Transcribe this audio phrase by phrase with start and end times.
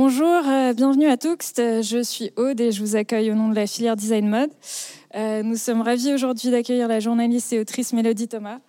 [0.00, 0.40] bonjour,
[0.74, 1.52] bienvenue à tous.
[1.58, 4.48] Je suis Aude et je vous accueille au nom de la filière Design Mode.
[5.14, 8.60] Euh, nous sommes ravis aujourd'hui d'accueillir la journaliste et autrice Mélodie Thomas,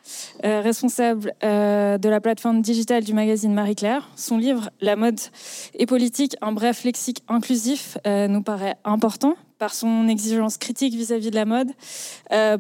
[0.43, 4.09] euh, responsable euh, de la plateforme digitale du magazine Marie-Claire.
[4.17, 5.21] Son livre La mode
[5.73, 11.31] et politique, un bref lexique inclusif, nous paraît important par son exigence critique vis-à-vis -vis
[11.31, 11.69] de la mode,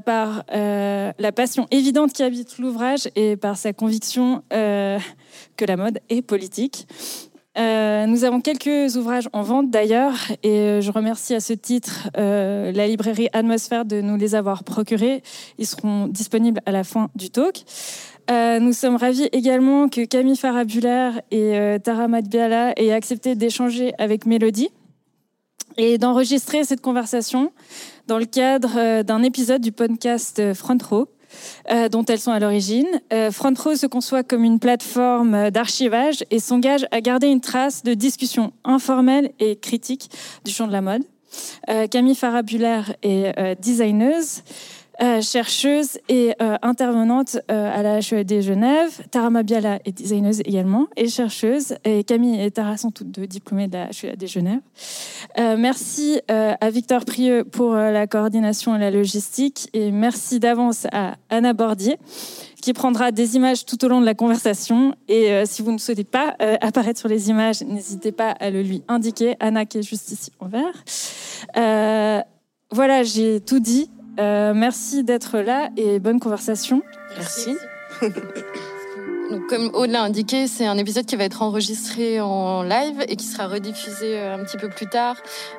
[0.05, 6.21] par la passion évidente qui habite l'ouvrage et par sa conviction que la mode est
[6.21, 6.87] politique.
[7.57, 12.09] Euh, nous avons quelques ouvrages en vente d'ailleurs et euh, je remercie à ce titre
[12.17, 15.21] euh, la librairie Atmosphère de nous les avoir procurés.
[15.57, 17.63] Ils seront disponibles à la fin du talk.
[18.29, 24.69] nous sommes ravis également que Camille Farabulaire et Tara Madbiala aient accepté d'échanger avec Mélodie
[25.75, 27.51] et d'enregistrer cette conversation
[28.07, 31.09] dans le cadre d'un épisode du podcast Front Row.
[31.71, 32.87] Euh, dont elles sont à l'origine.
[33.13, 37.83] Euh, Front Row se conçoit comme une plateforme d'archivage et s'engage à garder une trace
[37.83, 40.09] de discussion informelle et critique
[40.43, 41.03] du champ de la mode.
[41.69, 44.43] Euh, Camille Farabulaire est designeuse.
[45.01, 49.01] Euh, chercheuse et euh, intervenante euh, à la HED Genève.
[49.09, 51.73] Tara Mabiala est designeuse également et chercheuse.
[51.85, 54.59] Et Camille et Tara sont toutes deux diplômées de la HED Genève.
[55.57, 59.69] merci à Victor Prieux pour la coordination et la logistique.
[59.73, 61.97] Et merci d'avance à Anna Bordier
[62.61, 64.93] qui prendra des images tout au long de la conversation.
[65.07, 68.83] Et si vous ne souhaitez pas apparaître sur les images, n'hésitez pas à le lui
[68.87, 69.35] indiquer.
[69.39, 70.83] Anna qui est juste ici en vert.
[72.71, 73.89] voilà, j'ai tout dit.
[74.21, 76.83] Euh, merci d'être là et bonne conversation.
[77.17, 77.57] Merci.
[79.49, 83.25] Comme Aude l'a indiqué, c'est un épisode qui va être enregistré en live et qui
[83.25, 85.15] sera rediffusé euh, un petit peu plus tard.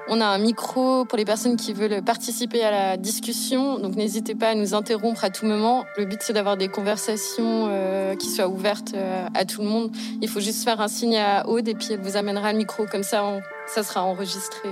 [0.09, 4.35] On a un micro pour les personnes qui veulent participer à la discussion, donc n'hésitez
[4.35, 5.85] pas à nous interrompre à tout moment.
[5.97, 8.95] Le but c'est d'avoir des conversations euh, qui soient ouvertes
[9.35, 9.91] à tout le monde.
[10.21, 12.85] Il faut juste faire un signe à Aude et puis elle vous amènera le micro,
[12.87, 13.25] comme ça
[13.67, 14.69] ça sera enregistré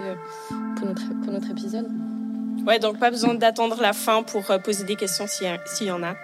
[0.77, 1.88] pour notre épisode.
[2.66, 6.03] Ouais, donc pas besoin d'attendre la fin pour euh, poser des questions s'il y en
[6.03, 6.14] a.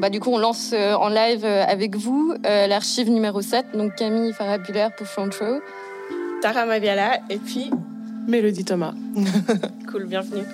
[0.00, 3.94] Bah, du coup, on lance euh, en live euh, avec vous l'archive numéro 7, donc
[3.94, 5.60] Camille Farabulaire pour Front Row.
[6.42, 7.70] Tara Maviala et puis
[8.26, 8.94] Mélodie Thomas.
[9.90, 10.44] cool, bienvenue.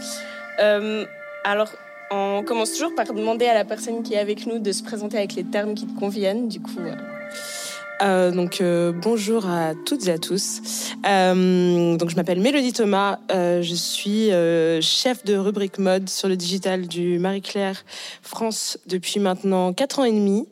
[1.44, 1.68] alors,
[2.10, 5.16] on commence toujours par demander à la personne qui est avec nous de se présenter
[5.16, 6.48] avec les termes qui te conviennent.
[6.48, 6.78] Du coup,
[8.02, 10.92] euh, donc euh, bonjour à toutes et à tous.
[11.06, 13.18] Euh, donc je m'appelle Mélodie Thomas.
[13.30, 14.30] je suis
[14.82, 17.84] chef de rubrique mode sur le digital du Marie Claire
[18.22, 20.48] France depuis maintenant 4 ans et demi.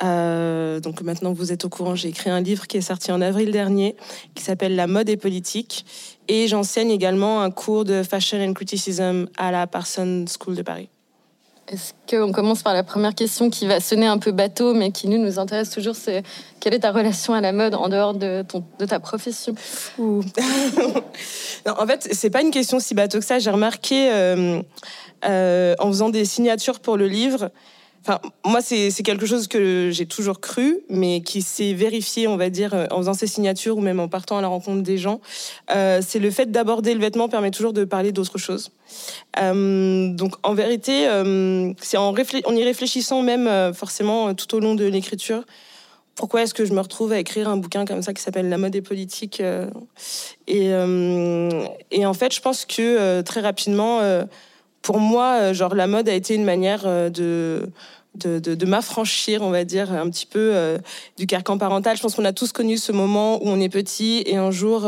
[0.00, 3.50] donc maintenant vous êtes au courant, j'ai écrit un livre qui est sorti en avril
[3.50, 3.96] dernier
[4.34, 5.84] qui s'appelle La mode et politique.
[6.28, 10.91] Et j'enseigne également un cours de fashion and criticism à la Parsons School de Paris.
[11.68, 15.08] Est-ce qu'on commence par la première question qui va sonner un peu bateau, mais qui
[15.08, 16.22] nous, nous intéresse toujours, c'est
[16.60, 19.54] quelle est ta relation à la mode en dehors de, ton, de ta profession
[19.98, 20.24] non,
[21.66, 23.38] En fait, c'est pas une question si bateau que ça.
[23.38, 24.60] J'ai remarqué euh,
[25.24, 27.50] euh, en faisant des signatures pour le livre,
[28.04, 32.50] Enfin, moi, c'est quelque chose que j'ai toujours cru, mais qui s'est vérifié, on va
[32.50, 35.20] dire, en faisant ces signatures ou même en partant à la rencontre des gens.
[35.70, 38.72] Euh, c'est le fait d'aborder le vêtement permet toujours de parler d'autre chose.
[39.40, 44.84] Euh, donc, en vérité, euh, c'est en, y réfléchissant même forcément tout au long de
[44.84, 45.44] l'écriture.
[46.16, 48.58] Pourquoi est-ce que je me retrouve à écrire un bouquin comme ça qui s'appelle La
[48.58, 49.40] mode et politique
[50.48, 54.00] et, en fait, je pense que très rapidement
[54.82, 57.64] pour moi, euh, genre la mode a été une manière euh,
[58.14, 60.78] de de, de, m'affranchir, on va dire, un petit peu euh,
[61.16, 61.96] du carcan parental.
[61.96, 64.82] Je pense qu'on a tous connu ce moment où on est petit et un jour,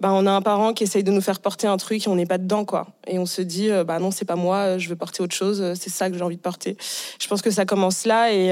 [0.00, 2.16] bah, on a un parent qui essaye de nous faire porter un truc et on
[2.16, 2.88] n'est pas dedans, quoi.
[3.06, 5.90] Et on se dit, bah non, c'est pas moi, je veux porter autre chose, c'est
[5.90, 6.76] ça que j'ai envie de porter.
[7.20, 8.48] Je pense que ça commence là et,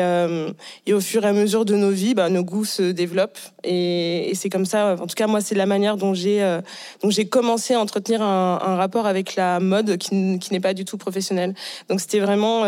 [0.87, 4.31] et au fur et à mesure de nos vies, bah, nos goûts se développent et,
[4.31, 4.95] et c'est comme ça.
[4.95, 6.61] En tout cas, moi, c'est la manière dont j'ai
[7.03, 10.75] dont j'ai commencé à entretenir un, un, rapport avec la mode qui, qui n'est pas
[10.75, 11.55] du tout professionnel.
[11.89, 12.65] Donc c'était vraiment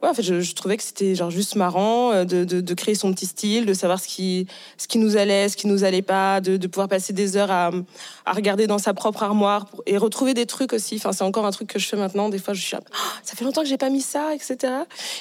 [0.00, 3.66] En fait, je, trouvais que c'était genre juste marrant euh, de, créer son petit style,
[3.66, 6.88] de savoir ce qui, ce qui nous allait, ce qui nous allait pas, de, pouvoir
[6.88, 7.70] passer des heures à,
[8.26, 10.96] regarder dans sa propre armoire et retrouver des trucs aussi.
[10.96, 12.28] Enfin, c'est encore un truc que je fais maintenant.
[12.28, 14.72] Des fois, je suis là, oh, ça fait longtemps que j'ai pas mis ça, etc.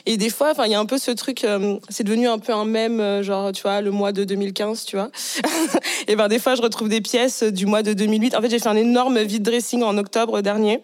[0.06, 2.38] Et des fois, enfin, il y a un peu ce truc, euh, c'est devenu un
[2.38, 5.10] peu un mème, euh, genre, tu vois, le mois de 2015, tu vois.
[6.08, 8.36] et ben, des fois, je retrouve des pièces du mois de 2008.
[8.36, 10.82] En fait, j'ai fait un énorme vide dressing en octobre dernier,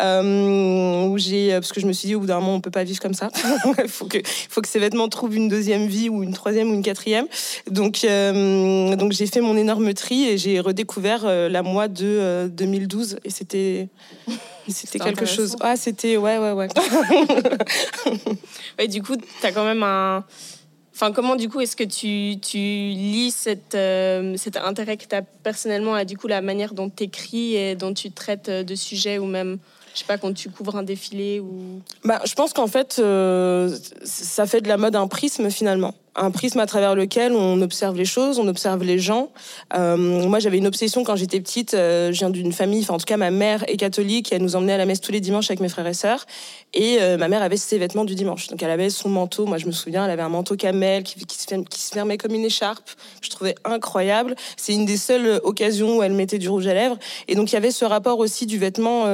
[0.00, 2.84] où j'ai, parce que je me suis dit, au bout d'un moment, on peut pas
[2.84, 3.28] vivre comme ça.
[3.82, 6.74] il faut que, faut que ces vêtements trouvent une deuxième vie ou une troisième ou
[6.74, 7.26] une quatrième.
[7.70, 12.48] Donc, euh, donc j'ai fait mon énorme tri et j'ai redécouvert euh, la moi de
[12.52, 13.88] 2012 euh, et c'était
[14.68, 15.56] c'était quelque chose.
[15.60, 16.68] Ah, c'était ouais ouais ouais.
[18.78, 20.24] ouais du coup, tu as quand même un
[20.96, 23.76] Enfin, comment du coup est-ce que tu, tu lis cette,
[24.36, 27.74] cet intérêt que tu as personnellement à du coup la manière dont tu écris et
[27.74, 29.58] dont tu traites de sujets ou même
[29.94, 31.80] je sais pas, quand tu couvres un défilé ou...
[32.04, 35.94] Bah, je pense qu'en fait, euh, ça fait de la mode un prisme finalement.
[36.16, 39.30] Un prisme à travers lequel on observe les choses, on observe les gens.
[39.76, 41.74] Euh, moi, j'avais une obsession quand j'étais petite.
[41.74, 44.32] Euh, je viens d'une famille, enfin en tout cas, ma mère est catholique.
[44.32, 46.26] Elle nous emmenait à la messe tous les dimanches avec mes frères et sœurs.
[46.72, 48.48] Et ma mère avait ses vêtements du dimanche.
[48.48, 49.46] Donc elle avait son manteau.
[49.46, 52.90] Moi, je me souviens, elle avait un manteau camel qui, se fermait comme une écharpe.
[53.20, 54.34] Je trouvais incroyable.
[54.56, 56.98] C'est une des seules occasions où elle mettait du rouge à lèvres.
[57.28, 59.04] Et donc il y avait ce rapport aussi du vêtement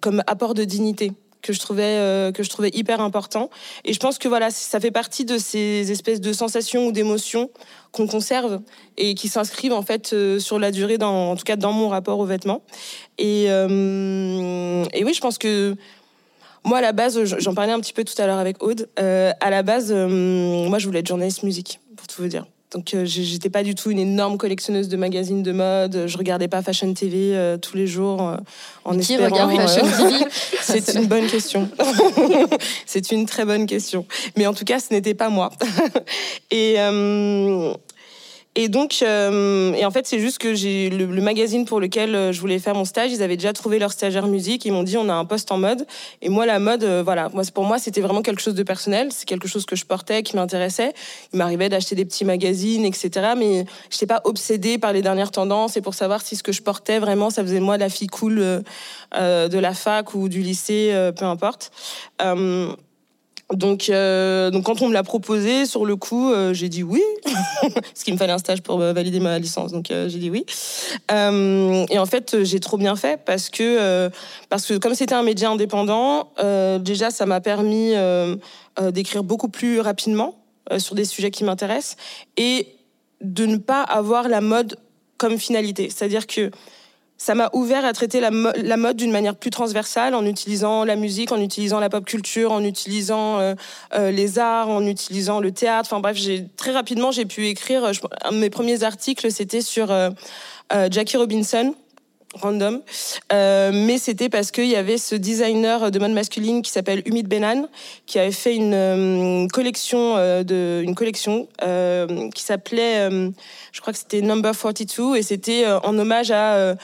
[0.00, 1.12] comme apport de dignité
[1.46, 3.50] que je trouvais euh, que je trouvais hyper important.
[3.84, 7.50] Et je pense que voilà ça fait partie de ces espèces de sensations ou d'émotions
[7.92, 8.60] qu'on conserve
[8.96, 11.88] et qui s'inscrivent en fait euh, sur la durée dans en tout cas dans mon
[11.88, 12.62] rapport aux vêtements.
[13.18, 15.76] Et euh, et oui je pense que
[16.64, 19.50] moi à la base j'en parlais un petit peu tout à l'heure avec Aude à
[19.50, 22.44] la base moi je voulais être journaliste musique pour tout vous dire
[22.76, 26.04] donc euh, j'étais pas du tout une énorme collectionneuse de magazines de mode.
[26.06, 28.36] Je regardais pas Fashion TV euh, tous les jours euh,
[28.84, 29.46] en Qui espérant.
[29.46, 30.26] regarde Fashion TV
[30.60, 31.70] C'est une bonne question.
[32.86, 34.04] C'est une très bonne question.
[34.36, 35.50] Mais en tout cas, ce n'était pas moi.
[36.50, 36.76] et
[38.58, 42.32] et donc, euh, et en fait, c'est juste que j'ai le, magazine pour lequel euh,
[42.32, 44.64] je voulais faire mon stage, ils avaient déjà trouvé leur stagiaire musique.
[44.64, 45.86] Ils m'ont dit, on a un poste en mode.
[46.22, 49.08] Et moi, la mode, euh, voilà, moi, pour moi, c'était vraiment quelque chose de personnel.
[49.12, 50.94] C'est quelque chose que je portais, qui m'intéressait.
[51.34, 53.10] Il m'arrivait d'acheter des petits magazines, etc.
[53.36, 56.52] Mais je n'étais pas obsédée par les dernières tendances et pour savoir si ce que
[56.52, 60.40] je portais vraiment, ça faisait de moi la fille cool de la fac ou du
[60.40, 61.70] lycée, peu importe.
[63.54, 67.02] Donc, euh, donc quand on me l'a proposé, sur le coup, euh, j'ai dit oui,
[67.62, 70.44] parce qu'il me fallait un stage pour euh, valider ma licence, donc j'ai dit oui.
[71.10, 74.10] et en fait, j'ai trop bien fait parce que
[74.48, 76.32] parce que comme c'était un média indépendant,
[76.80, 77.92] déjà ça m'a permis
[78.92, 80.34] d'écrire beaucoup plus rapidement
[80.78, 81.96] sur des sujets qui m'intéressent
[82.36, 82.66] et
[83.20, 84.76] de ne pas avoir la mode
[85.18, 85.88] comme finalité.
[85.88, 86.50] C'est-à-dire que
[87.18, 91.32] ça m'a ouvert à traiter la, mode d'une manière plus transversale, en utilisant la musique,
[91.32, 93.54] en utilisant la pop culture, en utilisant euh,
[93.94, 95.88] euh, les arts, en utilisant le théâtre.
[95.90, 96.18] Enfin bref,
[96.56, 97.90] très rapidement j'ai pu écrire.
[98.22, 100.10] un de mes premiers articles, c'était sur euh,
[100.90, 101.74] Jackie Robinson,
[102.34, 102.82] random.
[103.32, 107.28] Euh, mais c'était parce qu'il y avait ce designer de mode masculine qui s'appelle Umid
[107.28, 107.66] Benan,
[108.04, 111.48] qui avait fait une collection, une collection
[112.34, 113.08] qui s'appelait,
[113.72, 116.76] je crois que c'était Number 42, et c'était en hommage à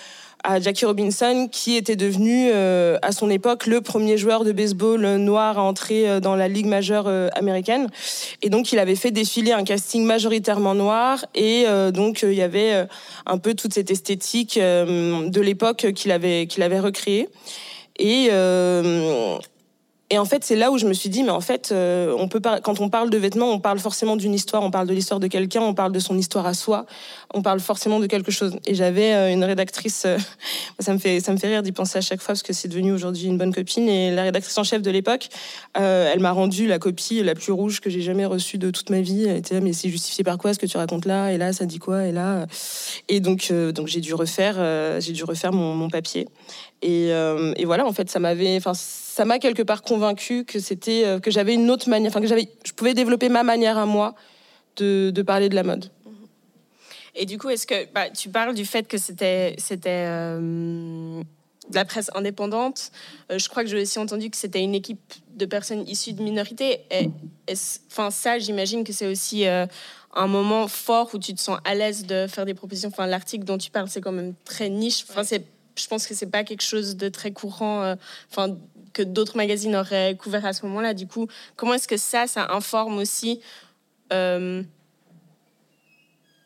[0.44, 5.00] à Jackie Robinson, qui était devenu euh, à son époque le premier joueur de baseball
[5.16, 7.88] noir à entrer euh, dans la ligue majeure euh, américaine.
[8.42, 12.86] Et donc il avait fait défiler un casting majoritairement noir, et donc il y avait
[13.26, 17.28] un peu toute cette esthétique de l'époque qu'il avait qu'il avait recréée.
[17.98, 18.30] Et
[20.12, 22.28] et en fait, c'est là où je me suis dit, mais en fait, euh, on
[22.28, 25.20] peut quand on parle de vêtements, on parle forcément d'une histoire, on parle de l'histoire
[25.20, 26.84] de quelqu'un, on parle de son histoire à soi,
[27.32, 28.58] on parle forcément de quelque chose.
[28.66, 30.18] Et j'avais euh, une rédactrice, euh,
[30.80, 32.68] ça me fait ça me fait rire d'y penser à chaque fois parce que c'est
[32.68, 33.88] devenu aujourd'hui une bonne copine.
[33.88, 35.30] Et la rédactrice en chef de l'époque,
[35.76, 39.00] elle m'a rendu la copie la plus rouge que j'ai jamais reçue de toute ma
[39.00, 39.24] vie.
[39.24, 40.52] Elle était mais c'est justifié par quoi?
[40.52, 42.04] Ce que tu racontes là Et là, ça dit quoi?
[42.04, 42.46] Et là,
[43.08, 44.56] et donc donc j'ai dû refaire
[45.00, 46.28] j'ai dû refaire mon, mon papier.
[46.82, 48.74] Et, et, voilà, en fait, ça m'avait, enfin
[49.12, 52.26] ça m'a quelque part convaincu que c'était euh, que j'avais une autre manière, enfin que
[52.26, 54.14] j'avais, je pouvais développer ma manière à moi
[54.76, 55.90] de, de parler de la mode.
[57.14, 61.20] Et du coup, est-ce que bah, tu parles du fait que c'était c'était euh,
[61.68, 62.90] de la presse indépendante
[63.30, 66.22] euh, Je crois que j'ai aussi entendu que c'était une équipe de personnes issues de
[66.22, 66.80] minorités.
[67.90, 72.06] Enfin, ça, j'imagine que c'est aussi un moment fort où tu te sens à l'aise
[72.06, 72.88] de faire des propositions.
[72.88, 75.04] Enfin, l'article dont tu parles, c'est quand même très niche.
[75.08, 75.44] Enfin, c'est
[75.76, 77.96] je pense que c'est pas quelque chose de très courant.
[78.30, 78.56] Enfin,
[78.92, 80.94] que d'autres magazines auraient couvert à ce moment-là.
[80.94, 81.26] Du coup,
[81.56, 83.40] comment est-ce que ça, ça informe aussi
[84.12, 84.62] euh,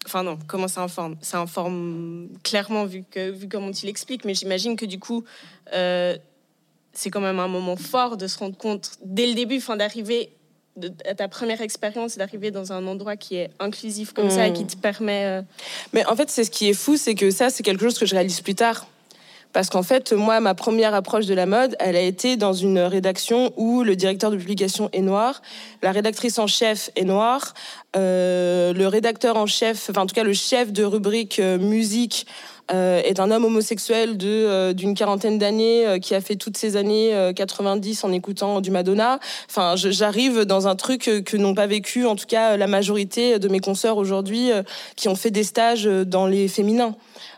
[0.05, 4.35] Enfin non, comment ça informe Ça informe clairement vu, que, vu comment tu l'expliques, mais
[4.35, 5.25] j'imagine que du coup,
[5.75, 6.17] euh,
[6.93, 10.31] c'est quand même un moment fort de se rendre compte dès le début, enfin d'arriver
[11.07, 14.65] à ta première expérience, d'arriver dans un endroit qui est inclusif comme ça et qui
[14.65, 14.69] hmm.
[14.69, 15.25] te permet...
[15.25, 15.43] Euh,
[15.95, 18.05] mais en fait, c'est ce qui est fou, c'est que ça, c'est quelque chose que
[18.05, 18.87] je réalise plus tard.
[19.57, 22.79] Parce qu'en fait, moi, ma première approche de la mode, elle a été dans une
[22.79, 25.41] rédaction où le directeur de publication est noir,
[25.81, 27.55] la rédactrice en chef est noire,
[27.97, 32.27] euh, le rédacteur en chef, enfin en tout cas le chef de rubrique euh, musique,
[32.73, 37.33] euh, est un homme homosexuel de d'une quarantaine d'années qui a fait toutes ces années
[37.35, 39.19] 90 en écoutant du Madonna.
[39.49, 43.49] Enfin, j'arrive dans un truc que n'ont pas vécu, en tout cas la majorité de
[43.49, 44.51] mes consoeurs aujourd'hui,
[44.97, 46.95] qui ont fait des stages dans les féminins.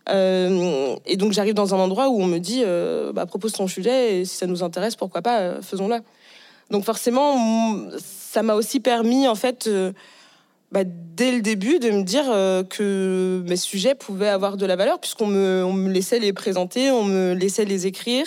[0.08, 3.66] Euh, et donc j'arrive dans un endroit où on me dit, euh, bah, propose ton
[3.66, 5.96] sujet et si ça nous intéresse, pourquoi pas, euh, faisons-le.
[6.70, 9.70] Donc forcément, ça m'a aussi permis en fait
[10.72, 12.24] bah, dès le début de me dire
[12.68, 17.32] que mes sujets pouvaient avoir de la valeur puisqu'on me, laissait les présenter, on me
[17.34, 18.26] laissait les écrire.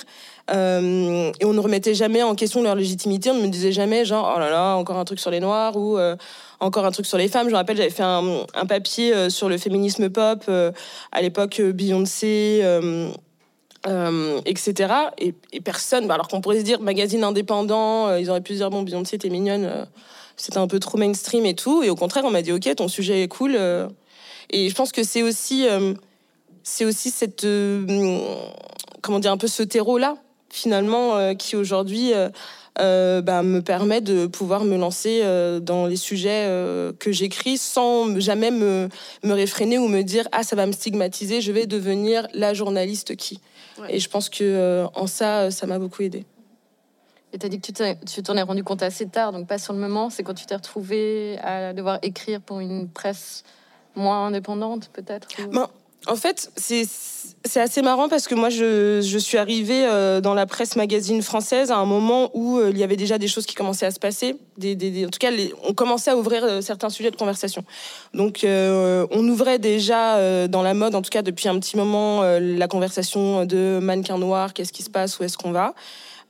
[0.54, 3.30] Euh, et on ne remettait jamais en question leur légitimité.
[3.30, 5.78] On ne me disait jamais, genre, oh là là, encore un truc sur les Noirs
[5.78, 6.16] ou euh,
[6.60, 7.48] encore un truc sur les femmes.
[7.48, 10.50] Je me rappelle, j'avais fait un, papier euh, sur le féminisme pop
[11.12, 12.64] à l'époque Beyoncé.
[14.46, 14.94] etc.
[15.18, 18.70] Et, personne, bah, alors qu'on pourrait se dire magazine indépendant, ils auraient pu se dire
[18.70, 19.88] bon, Beyoncé, t'es mignonne,
[20.42, 21.84] c'était un peu trop mainstream et tout.
[21.84, 23.56] Et au contraire, on m'a dit ok, ton sujet est cool.
[24.50, 25.68] et je pense que c'est aussi,
[26.64, 27.46] c'est aussi cette,
[29.02, 30.18] comment dire, un peu ce terreau-là
[30.52, 32.30] finalement, euh, qui aujourd'hui euh,
[32.80, 35.24] euh, bah, me permet de pouvoir me lancer
[35.62, 36.48] dans les sujets
[37.00, 38.90] que j'écris sans jamais me,
[39.24, 43.16] me réfréner ou me dire ah ça va me stigmatiser, je vais devenir la journaliste
[43.16, 43.40] qui.
[43.90, 46.26] Et je pense que en ça, ça m'a beaucoup aidé.
[47.34, 49.74] Et tu as dit que tu t'en es rendu compte assez tard, donc pas sur
[49.74, 50.10] le moment.
[50.10, 53.44] C'est quand tu t'es retrouvée à devoir écrire pour une presse
[53.96, 55.68] moins indépendante, peut-être ben,
[56.08, 60.76] En fait, c'est assez marrant parce que moi, je, suis arrivée euh, dans la presse
[60.76, 63.86] magazine française à un moment où euh, il y avait déjà des choses qui commençaient
[63.86, 64.36] à se passer.
[64.62, 65.32] En tout cas,
[65.64, 67.64] on commençait à ouvrir euh, certains sujets de conversation.
[68.14, 72.68] Donc, on ouvrait déjà dans la mode, en tout cas depuis un petit moment, la
[72.68, 75.74] conversation de mannequin noir, qu'est-ce qui se passe, où est-ce qu'on va.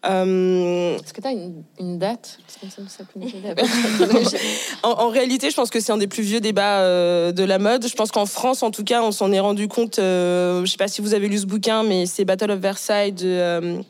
[0.03, 1.31] Euh, Est-ce que tu as
[1.79, 2.39] une, date?
[4.84, 7.60] En, en, réalité, je pense que c'est un des plus vieux débats euh, de la
[7.60, 7.88] mode.
[7.88, 10.00] Je pense qu'en France, en tout cas, on s'en est rendu compte.
[10.00, 12.60] Euh, je ne sais pas si vous avez lu ce bouquin, mais c'est Battle of
[12.60, 13.81] Versailles de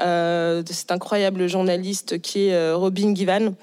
[0.00, 3.54] euh, de cette incroyable journaliste qui est euh, Robin Givan,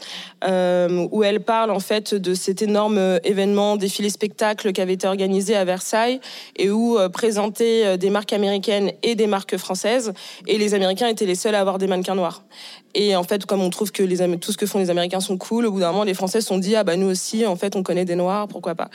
[0.46, 5.56] euh, où elle parle en fait de cet énorme événement défilé-spectacle qui avait été organisé
[5.56, 6.20] à Versailles
[6.58, 10.14] et où présentaient des marques américaines et des marques françaises,
[10.48, 12.44] et les Américains étaient les seuls à avoir des mannequins noirs.
[12.94, 14.04] Et en fait, comme on trouve que
[14.36, 16.48] tout ce que font les Américains sont cool, au bout d'un moment, les Français se
[16.48, 18.90] sont dit ah bah nous aussi, en fait, on connaît des Noirs, pourquoi pas?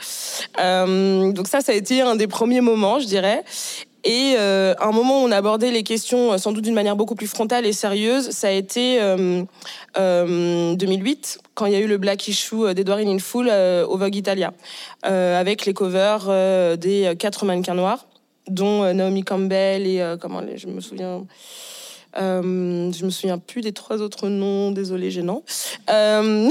[0.57, 3.43] donc ça, ça a été un des premiers moments, je dirais.
[4.03, 6.95] Et euh, un moment où on a abordé les questions euh, sans doute d'une manière
[6.95, 9.43] beaucoup plus frontale et sérieuse, ça a été euh,
[10.75, 14.15] 2008, euh, quand il y a eu le Black Issue d'Edouard in Full au Vogue
[14.15, 14.53] Italia,
[15.03, 18.07] avec les covers des quatre mannequins noirs,
[18.47, 21.23] dont Naomi Campbell et comment je me souviens.
[22.17, 25.43] Euh, je me souviens plus des trois autres noms, désolé, gênant.
[25.89, 26.49] Euh,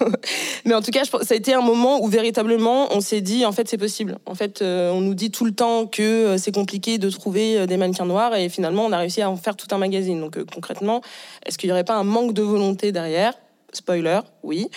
[0.64, 3.52] mais en tout cas, ça a été un moment où véritablement on s'est dit, en
[3.52, 4.18] fait, c'est possible.
[4.26, 7.76] En fait, euh, on nous dit tout le temps que c'est compliqué de trouver des
[7.76, 10.20] mannequins noirs et finalement, on a réussi à en faire tout un magazine.
[10.20, 11.02] Donc concrètement,
[11.44, 13.34] est-ce qu'il n'y aurait pas un manque de volonté derrière?
[13.74, 14.68] Spoiler, oui.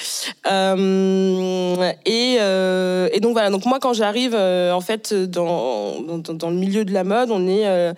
[0.46, 2.38] et,
[3.20, 3.50] donc voilà.
[3.50, 7.94] Donc moi, quand j'arrive en fait dans, le milieu de la mode, on est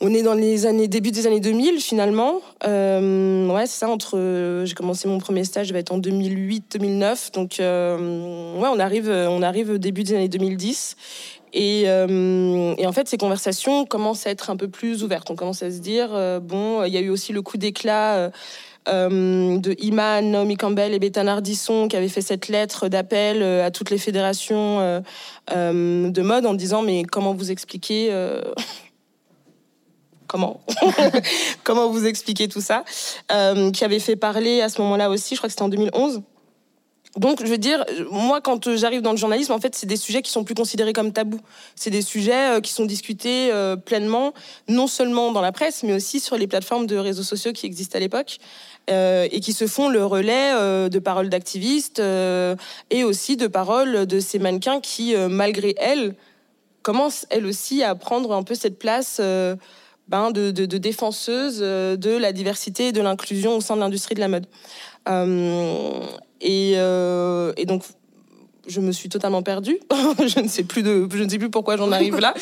[0.00, 2.40] on est dans les années début des années 2000 finalement.
[2.66, 3.88] Euh, ouais, c'est ça.
[3.88, 7.32] Entre, j'ai commencé mon premier stage, je vais être en 2008-2009.
[7.32, 10.96] Donc euh, ouais, on arrive, on arrive début des années 2010.
[11.54, 15.30] Et, euh, et, en fait, ces conversations commencent à être un peu plus ouvertes.
[15.30, 16.10] On commence à se dire
[16.42, 18.30] bon, il y a eu aussi le coup d'éclat.
[18.86, 23.90] de Iman, Naomi Campbell et Bethany Ardisson qui avaient fait cette lettre d'appel à toutes
[23.90, 25.02] les fédérations
[25.50, 28.12] de mode en disant mais comment vous expliquez
[30.36, 30.60] comment
[31.64, 32.84] comment vous expliquer tout ça
[33.32, 36.22] euh, qui avait fait parler à ce moment-là aussi je crois que c'était en 2011
[37.16, 40.20] donc, je veux dire, moi, quand j'arrive dans le journalisme, en fait, c'est des sujets
[40.20, 41.40] qui sont plus considérés comme tabous.
[41.74, 44.34] C'est des sujets euh, qui sont discutés euh, pleinement,
[44.68, 47.96] non seulement dans la presse, mais aussi sur les plateformes de réseaux sociaux qui existent
[47.96, 48.36] à l'époque.
[48.88, 50.52] et qui se font le relais
[50.90, 52.02] de paroles d'activistes
[52.90, 56.14] et aussi de paroles de ces mannequins qui, malgré elles,
[56.86, 59.20] commencent elles aussi à prendre un peu cette place
[60.08, 63.80] ben, de, de, de, défenseuses euh, de la diversité et de l'inclusion au sein de
[63.80, 64.46] l'industrie de la mode.
[65.08, 66.00] Euh,
[66.40, 67.82] et, euh, et, donc,
[68.68, 69.78] je me suis totalement perdue.
[70.24, 72.34] je ne sais plus de, je ne sais plus pourquoi j'en arrive là.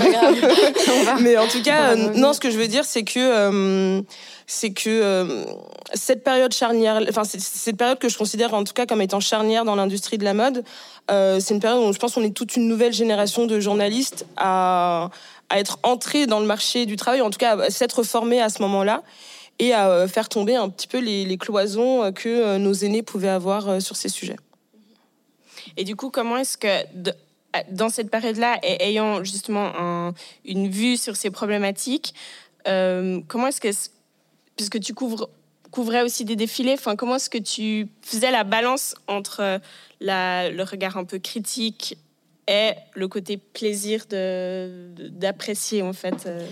[1.20, 4.02] Mais en tout cas, non, ce que je veux dire, c'est que
[4.46, 5.46] c'est que
[5.94, 9.64] cette période charnière, enfin cette période que je considère en tout cas comme étant charnière
[9.64, 10.64] dans l'industrie de la mode,
[11.08, 15.10] c'est une période où je pense qu'on est toute une nouvelle génération de journalistes à,
[15.52, 18.48] à être entré dans le marché du travail, en tout cas à s'être formé à
[18.48, 19.02] ce moment-là
[19.58, 23.02] et à euh, faire tomber un petit peu les, cloisons euh, que euh, nos aînés
[23.02, 24.38] pouvaient avoir sur ces sujets.
[25.76, 26.66] Et du coup, comment est-ce que
[27.70, 30.14] dans cette période-là, et ayant justement
[30.46, 32.14] une vue sur ces problématiques,
[32.64, 33.68] comment est-ce que,
[34.56, 35.28] puisque tu couvres,
[35.70, 39.60] couvrais aussi des défilés, enfin, comment est-ce que tu faisais la balance entre
[40.00, 41.96] le regard un peu critique
[42.48, 46.46] et le côté plaisir d'apprécier en fait euh,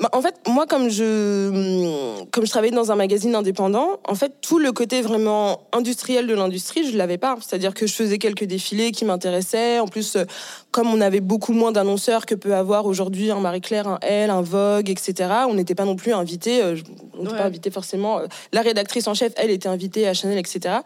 [0.00, 4.32] bah, en fait, moi, comme je, comme je travaillais dans un magazine indépendant, en fait,
[4.40, 7.36] tout le côté vraiment industriel de l'industrie, je l'avais pas.
[7.42, 9.78] C'est-à-dire que je faisais quelques défilés qui m'intéressaient.
[9.78, 10.24] En plus, euh,
[10.70, 14.40] comme on avait beaucoup moins d'annonceurs que peut avoir aujourd'hui un Marie-Claire, un Elle, un
[14.40, 16.62] Vogue, etc., on n'était pas non plus invité.
[16.62, 16.76] Euh,
[17.18, 18.20] on n'était pas invité forcément.
[18.20, 20.76] Euh, la rédactrice en chef, elle, était invitée à Chanel, etc.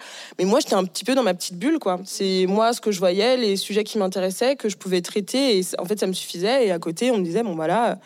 [0.40, 2.00] Mais moi, j'étais un petit peu dans ma petite bulle, quoi.
[2.04, 5.60] C'est moi ce que je voyais, les sujets qui m'intéressaient, que je pouvais traiter.
[5.60, 6.66] Et en fait, ça me suffisait.
[6.66, 8.00] Et à côté, on me disait, bon, voilà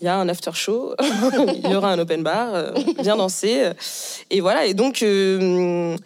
[0.00, 0.94] il y a un after show,
[1.64, 3.70] il y aura un open bar, euh, viens danser.
[4.30, 5.96] Et voilà, et donc, euh,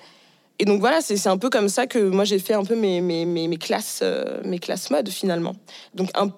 [0.59, 3.00] et donc voilà, c'est un peu comme ça que moi j'ai fait un peu mes,
[3.00, 5.56] mes, mes, classes, euh, mes classes mode finalement.
[5.94, 6.30] Donc un,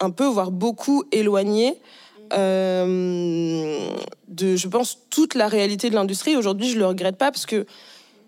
[0.00, 1.78] un peu, voire beaucoup éloigné
[2.30, 2.96] de,
[4.56, 6.34] je pense, toute la réalité de l'industrie.
[6.34, 7.66] Aujourd'hui, je le regrette pas parce que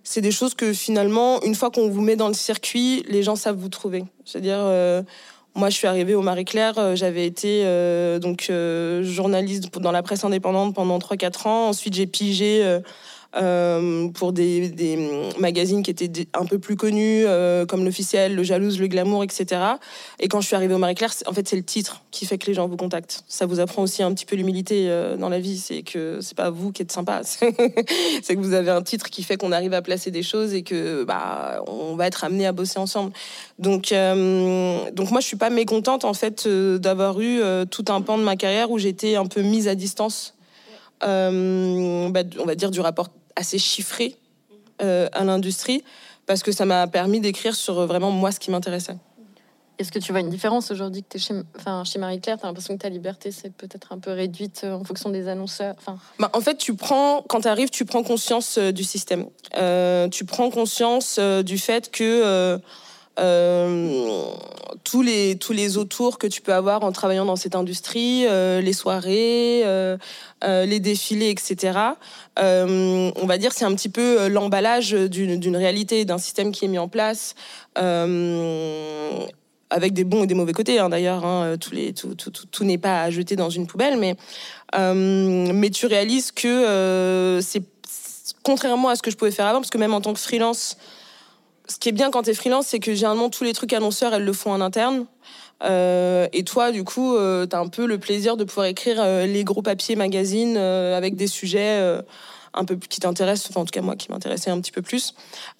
[0.03, 3.35] c'est des choses que finalement, une fois qu'on vous met dans le circuit, les gens
[3.35, 4.05] savent vous trouver.
[4.27, 4.59] C'est-à-dire
[5.57, 10.03] moi, je suis arrivée au Marie-Claire, euh, j'avais été euh, donc euh, journaliste dans la
[10.03, 11.69] presse indépendante pendant 3-4 ans.
[11.69, 12.81] Ensuite, j'ai pigé
[13.37, 14.73] euh, pour des,
[15.39, 19.61] magazines qui étaient un peu plus connus, euh, comme l'officiel, le jalouse, le glamour, etc.
[20.21, 22.39] Et quand je suis arrivée au Marie Claire, en fait, c'est le titre qui fait
[22.39, 23.25] que les gens vous contactent.
[23.27, 25.59] Ça vous apprend aussi un petit peu l'humilité euh, dans la vie.
[25.59, 29.25] C'est que c'est pas vous qui êtes sympa, c'est que vous avez un titre qui
[29.25, 32.53] fait qu'on arrive à placer des choses et que bah on va être amené à
[32.53, 33.13] bosser ensemble.
[33.59, 38.23] Donc, donc moi, je suis pas mécontente en fait d'avoir eu tout un pan de
[38.23, 40.35] ma carrière où j'étais un peu mise à distance.
[41.01, 42.13] Bah, on
[42.47, 44.17] va dire du rapport assez chiffré
[44.83, 45.85] euh, à l'industrie
[46.27, 48.97] parce que ça m'a permis d'écrire sur euh, vraiment moi ce qui m'intéressait.
[49.79, 52.39] Est-ce que tu vois une différence aujourd'hui que tu es chez, enfin, chez Marie-Claire?
[52.39, 55.29] Tu as l'impression que ta liberté, c'est peut-être un peu réduite euh, en fonction des
[55.29, 55.99] annonceurs enfin...
[56.19, 59.27] Bah, en fait, tu prends, quand tu arrives, tu prends conscience du système.
[60.11, 62.61] tu prends conscience du fait que
[63.17, 68.61] tous les tous les autours que tu peux avoir en travaillant dans cette industrie, euh,
[68.61, 69.97] les soirées, euh,
[70.43, 71.79] les défilés, etc.
[72.37, 76.79] on va dire c'est un petit peu l'emballage d'une réalité, d'un système qui est mis
[76.79, 77.35] en place.
[79.71, 81.25] avec des bons et des mauvais côtés, hein, d'ailleurs.
[81.25, 84.15] Hein, tout, tout n'est pas à jeter dans une poubelle, mais,
[84.77, 87.63] mais tu réalises que c'est
[88.45, 90.77] contrairement à ce que je pouvais faire avant, parce que même en tant que freelance,
[91.69, 94.15] ce qui est bien quand tu es freelance, c'est que généralement tous les trucs annonceurs,
[94.15, 95.07] elles le font en interne.
[95.63, 98.97] Euh, et toi, du coup, euh, tu as un peu le plaisir de pouvoir écrire
[98.99, 101.83] euh, les gros papiers magazines avec des sujets
[102.57, 105.15] un peu qui t'intéressent, enfin en tout cas moi qui m'intéressait un petit peu plus.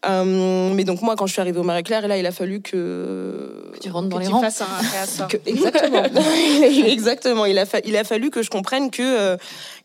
[0.05, 3.73] mais donc moi, quand je suis arrivée au Marie Claire, là, il a fallu que,
[3.81, 4.43] tu rentres dans les rangs.
[5.47, 6.05] exactement,
[6.87, 7.45] exactement.
[7.47, 9.37] Il a, il a fallu que je comprenne que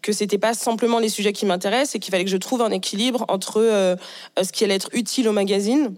[0.02, 2.72] que c'était pas simplement les sujets qui m'intéressent et qu'il fallait que je trouve un
[2.72, 3.98] équilibre entre
[4.42, 5.96] ce qui allait être utile au magazine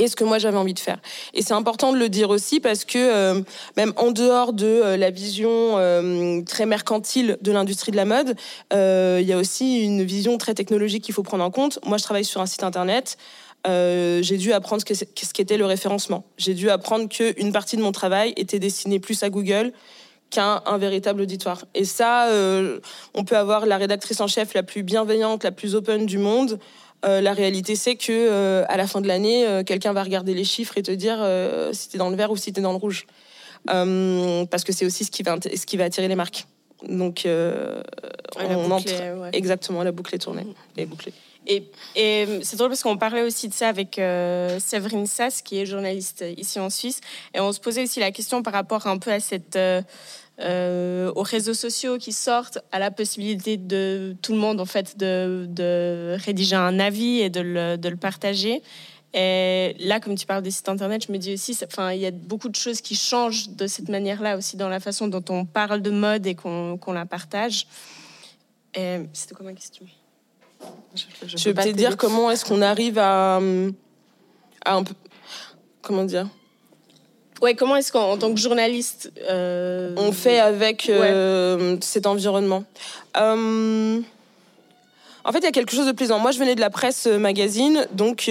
[0.00, 0.98] et ce que moi j'avais envie de faire.
[1.34, 3.40] Et c'est important de le dire aussi parce que euh,
[3.76, 8.34] même en dehors de euh, la vision euh, très mercantile de l'industrie de la mode,
[8.72, 11.78] il y a aussi une vision très technologique qu'il faut prendre en compte.
[11.84, 13.18] Moi, je travaille sur un site internet.
[13.66, 16.24] j'ai dû apprendre ce qu'était le référencement.
[16.38, 19.72] J'ai dû apprendre qu'une partie de mon travail était destinée plus à Google
[20.30, 21.64] qu'un un véritable auditoire.
[21.74, 22.28] Et ça,
[23.14, 26.58] on peut avoir la rédactrice en chef la plus bienveillante, la plus open du monde.
[27.04, 30.34] Euh, la réalité, c'est que euh, à la fin de l'année, euh, quelqu'un va regarder
[30.34, 31.18] les chiffres et te dire
[31.72, 33.06] si t'es dans le vert ou si t'es dans le rouge,
[33.66, 36.46] parce que c'est aussi ce qui va ce qui va attirer les marques.
[36.88, 38.92] Donc, on entre.
[39.32, 40.46] exactement la boucle est tournée.
[40.76, 41.12] Et bouclée.
[41.46, 41.64] Et,
[41.96, 44.00] et c'est drôle parce qu'on parlait aussi de ça avec
[44.58, 47.00] Séverine Sass, qui est journaliste ici en Suisse,
[47.34, 49.82] et on se posait aussi la question par rapport un peu à cette euh,
[50.40, 56.16] aux réseaux sociaux qui sortent, à la possibilité de tout le monde en fait de,
[56.24, 58.62] rédiger un avis et de le, partager.
[59.12, 62.06] Et là, comme tu parles des sites internet, je me dis aussi, enfin, il y
[62.06, 65.44] a beaucoup de choses qui changent de cette manière-là aussi dans la façon dont on
[65.44, 67.66] parle de mode et qu'on la partage.
[68.74, 69.84] C'était quoi ma question?
[70.94, 73.36] Je, je, vais peut-être dire comment est-ce qu'on arrive à,
[74.64, 74.94] à un peu,
[75.82, 76.28] comment dire?
[77.40, 82.64] Ouais, comment est-ce qu'en tant que journaliste, euh, on fait avec euh, cet environnement
[83.16, 83.98] euh,
[85.24, 86.18] En fait, il y a quelque chose de plaisant.
[86.18, 88.30] Moi, je venais de la presse magazine, donc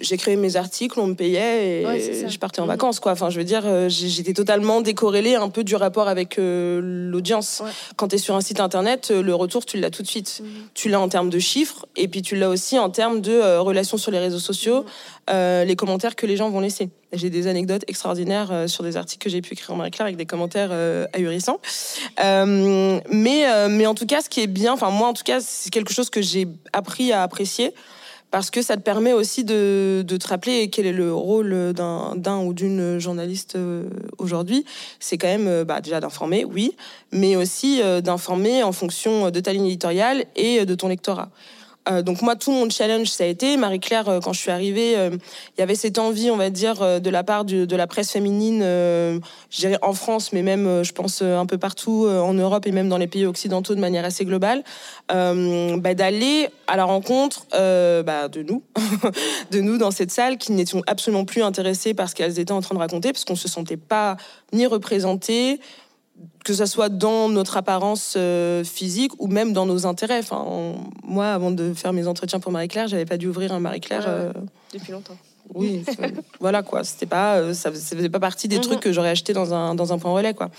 [0.00, 2.70] j'écrivais mes articles, on me payait et je partais en mhm.
[2.70, 3.00] vacances.
[3.00, 3.12] Quoi.
[3.12, 7.62] Enfin, je veux dire, euh, j'étais totalement décorrélée un peu du rapport avec euh, l'audience.
[7.96, 10.40] Quand tu es sur un site internet, euh, le retour, tu l'as tout de suite.
[10.42, 10.48] Mhm.
[10.74, 13.96] Tu l'as en termes de chiffres et puis tu l'as aussi en termes de relations
[13.96, 14.84] sur les réseaux sociaux,
[15.28, 15.66] mhm.
[15.66, 16.90] les commentaires que les gens vont laisser.
[17.12, 20.26] J'ai des anecdotes extraordinaires sur des articles que j'ai pu écrire en Marie-Claire avec des
[20.26, 20.70] commentaires
[21.12, 21.60] ahurissants.
[22.18, 25.70] mais, mais en tout cas, ce qui est bien, enfin moi en tout cas, c'est
[25.70, 27.72] quelque chose que j'ai appris à apprécier
[28.36, 32.52] parce que ça te permet aussi de, te rappeler quel est le rôle d'un ou
[32.52, 33.56] d'une journaliste
[34.18, 34.66] aujourd'hui.
[35.00, 36.76] C'est quand même bah, déjà d'informer, oui,
[37.12, 41.30] mais aussi d'informer en fonction de ta ligne éditoriale et de ton lectorat.
[41.88, 44.96] Euh, donc moi, tout mon challenge, ça a été, Marie-Claire, euh, quand je suis arrivée,
[44.96, 45.10] euh,
[45.56, 48.60] il y avait cette envie, on va dire, de la part de la presse féminine,
[48.60, 52.98] je en France, mais même, je pense, un peu partout en Europe et même dans
[52.98, 54.62] les pays occidentaux de manière assez globale,
[55.08, 58.62] bah, d'aller à la rencontre bah, de nous,
[59.50, 62.60] de nous dans cette salle, qui n'étions absolument plus intéressées par ce qu'elles étaient en
[62.60, 64.16] train de raconter, parce qu'on se sentait pas
[64.52, 65.60] ni représentées,
[66.44, 70.20] que ce soit dans notre apparence euh, physique ou même dans nos intérêts.
[70.20, 70.44] Enfin,
[71.02, 74.04] moi, avant de faire mes entretiens pour Marie-Claire, j'avais pas dû ouvrir un Marie-Claire.
[74.06, 74.32] Euh,
[74.72, 75.16] Depuis longtemps.
[75.54, 75.84] Oui,
[76.40, 76.84] voilà quoi.
[76.84, 78.62] C'était pas, euh, ça, faisait pas partie des mhm.
[78.62, 80.50] trucs que j'aurais acheté dans un, dans un point relais quoi.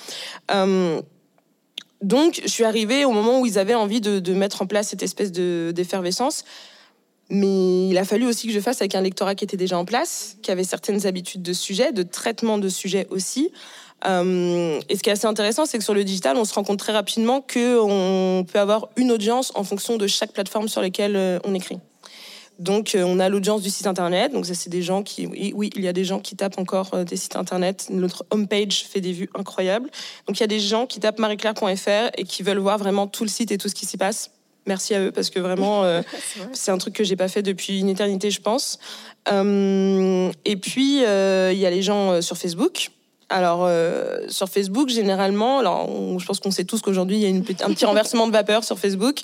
[2.01, 4.89] donc, je suis arrivée au moment où ils avaient envie de, de mettre en place
[4.89, 6.43] cette espèce d'effervescence.
[7.29, 9.83] Mais il a fallu aussi que je fasse avec un lectorat qui était déjà en
[9.83, 13.51] place, qui avait certaines habitudes de sujet, de traitement de sujet aussi.
[14.05, 16.63] Euh, et ce qui est assez intéressant, c'est que sur le digital, on se rend
[16.63, 21.15] compte très rapidement qu'on peut avoir une audience en fonction de chaque plateforme sur laquelle
[21.15, 21.79] euh, on écrit.
[22.59, 24.33] Donc, euh, on a l'audience du site internet.
[24.33, 27.05] Donc, ça, c'est des gens qui, oui, il y a des gens qui tapent encore
[27.05, 27.87] des sites internet.
[27.89, 29.89] Notre homepage fait des vues incroyables.
[30.27, 33.23] Donc, il y a des gens qui tapent marieclaire.fr et qui veulent voir vraiment tout
[33.23, 34.31] le site et tout ce qui s'y passe.
[34.65, 35.83] Merci à eux parce que vraiment,
[36.51, 38.79] c'est un truc que j'ai pas fait depuis une éternité, je pense.
[39.27, 42.89] et puis, il y a les gens sur Facebook
[43.29, 47.29] alors euh, sur Facebook généralement, alors je pense qu'on sait tous qu'aujourd'hui il y a
[47.29, 49.21] une, un petit renversement de vapeur sur Facebook.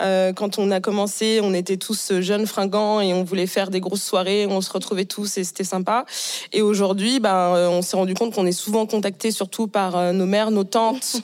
[0.00, 3.80] Euh, quand on a commencé, on était tous jeunes fringants et on voulait faire des
[3.80, 6.04] grosses soirées, on se retrouvait tous et c'était sympa.
[6.52, 10.26] Et aujourd'hui, ben euh, on s'est rendu compte qu'on est souvent contacté surtout par nos
[10.26, 11.16] mères, nos tantes,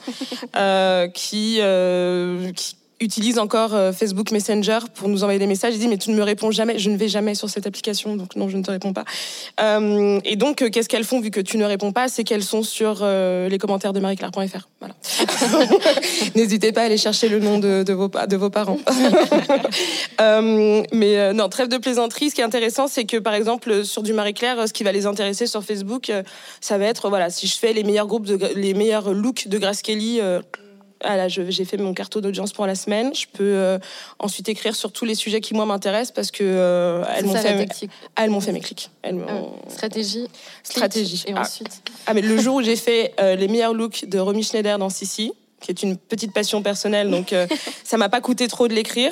[1.13, 1.59] qui,
[2.55, 5.73] qui utilise encore euh, Facebook Messenger pour nous envoyer des messages.
[5.73, 8.15] Il dit mais tu ne me réponds jamais, je ne vais jamais sur cette application,
[8.15, 9.03] donc non, je ne te réponds pas.
[9.59, 12.07] Euh, et donc, euh, qu'est-ce qu'elles font vu que tu ne réponds pas?
[12.07, 14.67] C'est qu'elles sont sur les commentaires de marieclaire.fr.
[14.79, 14.95] Voilà.
[16.35, 18.79] N'hésitez pas à aller chercher le nom de, vos, parents.
[20.93, 22.29] mais non, trêve de plaisanterie.
[22.29, 25.05] Ce qui est intéressant, c'est que par exemple sur du Marie-Claire, ce qui va les
[25.05, 26.11] intéresser sur Facebook,
[26.61, 29.81] ça va être voilà, si je fais les meilleurs groupes, les meilleurs looks de Grace
[29.81, 30.21] Kelly
[31.03, 33.13] ah là, j'ai fait mon carton d'audience pour la semaine.
[33.15, 33.79] Je peux euh,
[34.19, 37.89] ensuite écrire sur tous les sujets qui moi m'intéressent parce que euh, elles m'ont fait,
[38.15, 38.89] elles m'ont fait mes clics.
[39.01, 40.27] Elles ah, stratégie,
[40.63, 41.23] stratégie.
[41.27, 41.41] Et ah.
[41.41, 41.81] ensuite.
[42.05, 44.89] Ah mais le jour où j'ai fait euh, les meilleurs looks de Romy Schneider dans
[44.89, 47.35] Sissi, qui est une petite passion personnelle, donc
[47.83, 49.11] ça m'a pas coûté trop de l'écrire.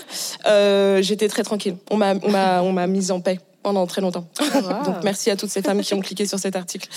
[1.02, 1.78] J'étais très tranquille.
[1.90, 4.26] On m'a on m'a mise en paix pendant très longtemps.
[4.86, 6.88] donc merci à toutes ces femmes qui ont cliqué sur cet article.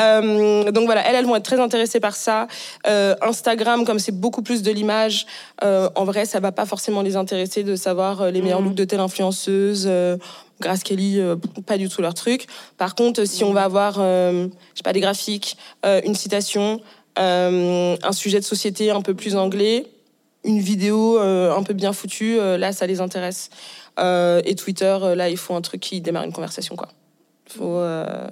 [0.00, 2.48] Euh, donc voilà, elles, elles vont être très intéressées par ça.
[2.86, 5.26] Euh, Instagram, comme c'est beaucoup plus de l'image,
[5.64, 8.64] euh, en vrai, ça va pas forcément les intéresser de savoir les meilleurs mm.
[8.64, 9.90] looks de telle influenceuse.
[10.60, 11.20] Grace Kelly,
[11.66, 12.46] pas du tout leur truc.
[12.78, 16.80] Par contre, si on va avoir, je sais pas, des graphiques, une citation,
[17.16, 19.86] un sujet de société un peu plus anglais,
[20.44, 23.50] une vidéo un peu bien foutue, là, ça les intéresse.
[23.98, 26.88] Euh, et Twitter, euh, là, il faut un truc qui démarre une conversation, quoi.
[27.46, 28.28] Faut, euh,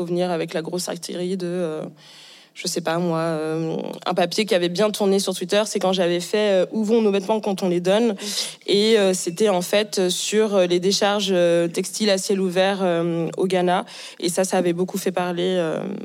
[0.00, 1.80] venir avec la grosse artillerie de
[2.54, 3.36] je sais pas moi,
[4.06, 7.10] un papier qui avait bien tourné sur Twitter, c'est quand j'avais fait Où vont nos
[7.10, 8.14] vêtements quand on les donne?
[8.66, 11.34] Et c'était en fait sur les décharges
[11.72, 12.84] textiles à ciel ouvert
[13.36, 13.84] au Ghana.
[14.20, 15.56] Et ça, ça avait beaucoup fait parler,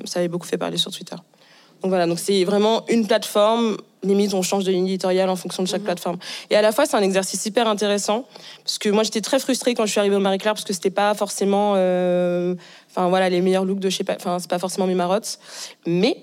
[0.05, 1.15] ça avait beaucoup fait parler sur Twitter.
[1.83, 3.77] Donc voilà, donc c'est vraiment une plateforme.
[4.03, 5.85] Limite, on change de ligne éditoriale en fonction de chaque mhm.
[5.85, 6.17] plateforme.
[6.49, 8.25] Et à la fois, c'est un exercice hyper intéressant
[8.63, 10.73] parce que moi, j'étais très frustrée quand je suis arrivée au Marie Claire parce que
[10.73, 12.55] c'était pas forcément, euh,
[12.89, 15.39] enfin voilà, les meilleurs looks de chez, enfin c'est pas forcément mes marottes,
[15.85, 16.17] mais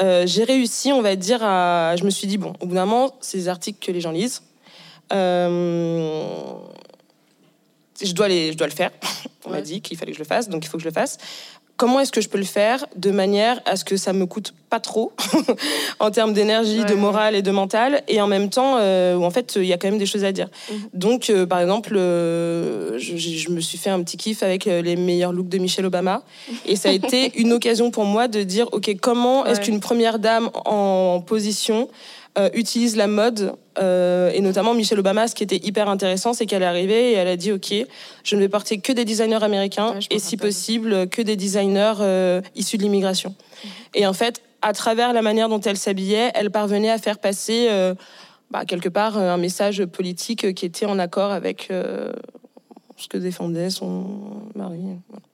[0.00, 2.86] euh, j'ai réussi, on va dire, à, je me suis dit bon, au bout d'un
[2.86, 4.42] moment, c'est des articles que les gens lisent.
[5.12, 6.22] Euh,
[8.02, 8.90] je dois, les, je dois le faire.
[9.46, 10.94] On m'a dit qu'il fallait que je le fasse, donc il faut que je le
[10.94, 11.18] fasse
[11.76, 14.54] comment est-ce que je peux le faire de manière à ce que ça me coûte
[14.70, 15.12] pas trop
[16.00, 19.30] en termes d'énergie, de morale et de mental, et en même temps euh, où en
[19.30, 20.48] fait il y a quand même des choses à dire.
[20.70, 20.78] Mhm.
[20.94, 25.32] Donc euh, par exemple, euh, je, me suis fait un petit kiff avec les meilleurs
[25.32, 26.22] looks de Michelle Obama,
[26.66, 30.18] et ça a été une occasion pour moi de dire ok comment est-ce qu'une première
[30.18, 31.88] dame en position
[32.38, 36.46] euh, utilise la mode, euh, et notamment Michelle Obama, ce qui était hyper intéressant, c'est
[36.46, 37.72] qu'elle est arrivée et elle a dit, OK,
[38.24, 42.40] je ne vais porter que des designers américains, et si possible, que des designers euh,
[42.54, 43.30] issus de l'immigration.
[43.64, 43.70] Mhm.
[43.94, 47.68] Et en fait, à travers la manière dont elle s'habillait, elle parvenait à faire passer...
[48.48, 51.68] Bah, quelque part un message politique qui était en accord avec
[52.96, 54.04] ce que défendait son
[54.54, 54.80] mari.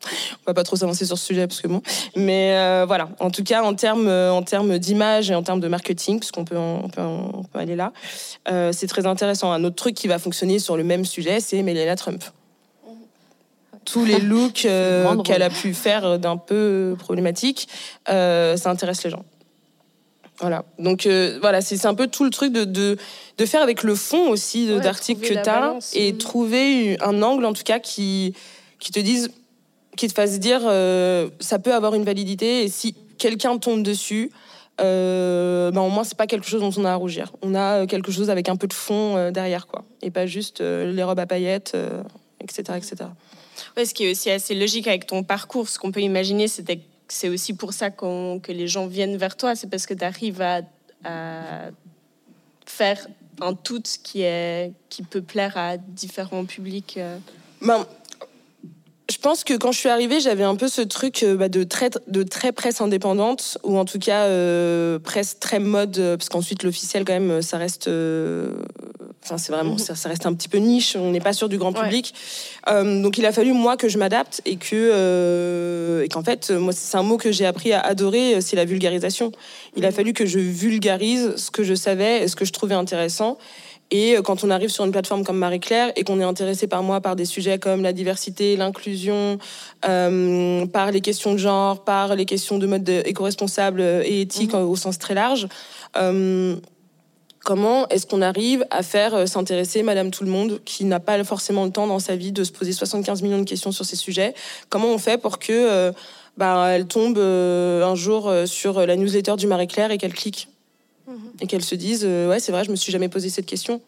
[0.04, 1.82] On va pas trop s'avancer sur ce sujet parce que bon,
[2.16, 3.08] mais euh, voilà.
[3.20, 6.56] En tout cas, en termes en termes d'image et en termes de marketing, puisqu'on peut,
[6.56, 7.92] on peut, on peut aller là,
[8.50, 9.52] euh, c'est très intéressant.
[9.52, 12.24] Un autre truc qui va fonctionner sur le même sujet, c'est Melania Trump.
[13.84, 14.66] tous les looks
[15.24, 17.68] qu'elle a pu faire d'un peu problématique,
[18.06, 19.24] ça intéresse les gens.
[20.40, 20.64] Voilà.
[20.78, 21.06] Donc
[21.40, 22.96] voilà, c'est un peu tout le truc de, de,
[23.38, 27.52] de faire avec le fond aussi d'articles que tu as et trouver un angle en
[27.52, 28.34] tout cas qui,
[28.80, 29.30] qui te dise
[29.96, 34.30] qui te fasse dire euh, ça peut avoir une validité et si quelqu'un tombe dessus,
[34.80, 37.32] euh, ben au moins c'est pas quelque chose dont on a à rougir.
[37.42, 40.26] On a euh, quelque chose avec un peu de fond euh, derrière quoi, et pas
[40.26, 41.76] juste les robes à paillettes,
[42.40, 42.96] etc., etc.
[43.76, 46.80] Ouais, ce qui est aussi assez logique avec ton parcours, ce qu'on peut imaginer, c'était
[47.12, 50.42] c'est aussi pour ça que les gens viennent vers toi, c'est parce que tu arrives
[50.42, 50.62] à,
[52.64, 53.06] faire
[53.40, 56.98] un tout qui est qui peut plaire à différents publics.
[57.60, 57.86] Ben,
[59.12, 61.64] je pense que quand je suis arrivée, j'avais un peu ce truc euh, bah, de,
[61.64, 66.28] très, de très presse indépendante, ou en tout cas euh, presse très mode, euh, parce
[66.28, 67.90] qu'ensuite l'officiel, quand même, ça reste.
[69.24, 69.78] Enfin, c'est vraiment.
[69.78, 72.14] Ça, reste un petit peu niche, on n'est pas sûr du grand public.
[72.66, 76.02] donc il a fallu, moi, que je m'adapte et que.
[76.04, 79.32] et qu'en fait, moi, c'est un mot que j'ai appris à adorer, c'est la vulgarisation.
[79.76, 79.92] Il a mmh.
[79.92, 83.38] fallu que je vulgarise ce que je savais et ce que je trouvais intéressant.
[83.92, 86.82] Et euh, quand on arrive sur une plateforme comme Marie-Claire et qu'on est intéressé par
[86.82, 89.38] moi par des sujets comme la diversité, l'inclusion,
[89.84, 94.62] euh, par les questions de genre, par les questions de mode éco-responsable et éthique mhm.
[94.62, 95.46] au sens très large,
[95.96, 96.56] euh,
[97.44, 101.64] comment est-ce qu'on arrive à faire s'intéresser Madame Tout le Monde, qui n'a pas forcément
[101.64, 104.34] le temps dans sa vie de se poser 75 millions de questions sur ces sujets?
[104.68, 105.92] Comment on fait pour que
[106.36, 110.48] bah, elle tombe un jour sur la newsletter du Marie-Claire et qu'elle clique?
[111.40, 111.74] Et qu'elles se
[112.04, 113.80] euh, ouais c'est vrai je me suis jamais posé cette question.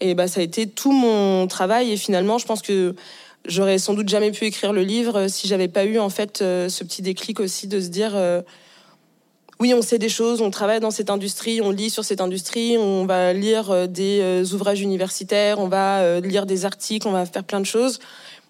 [0.00, 2.94] Et bah ça a été tout mon travail et finalement je pense que
[3.44, 6.68] j'aurais sans doute jamais pu écrire le livre si j'avais pas eu en fait euh,
[6.68, 8.42] ce petit déclic aussi de se dire euh,
[9.60, 12.78] oui, on sait des choses, on travaille dans cette industrie, on lit sur cette industrie,
[12.78, 17.60] on va lire des ouvrages universitaires, on va lire des articles, on va faire plein
[17.60, 17.98] de choses.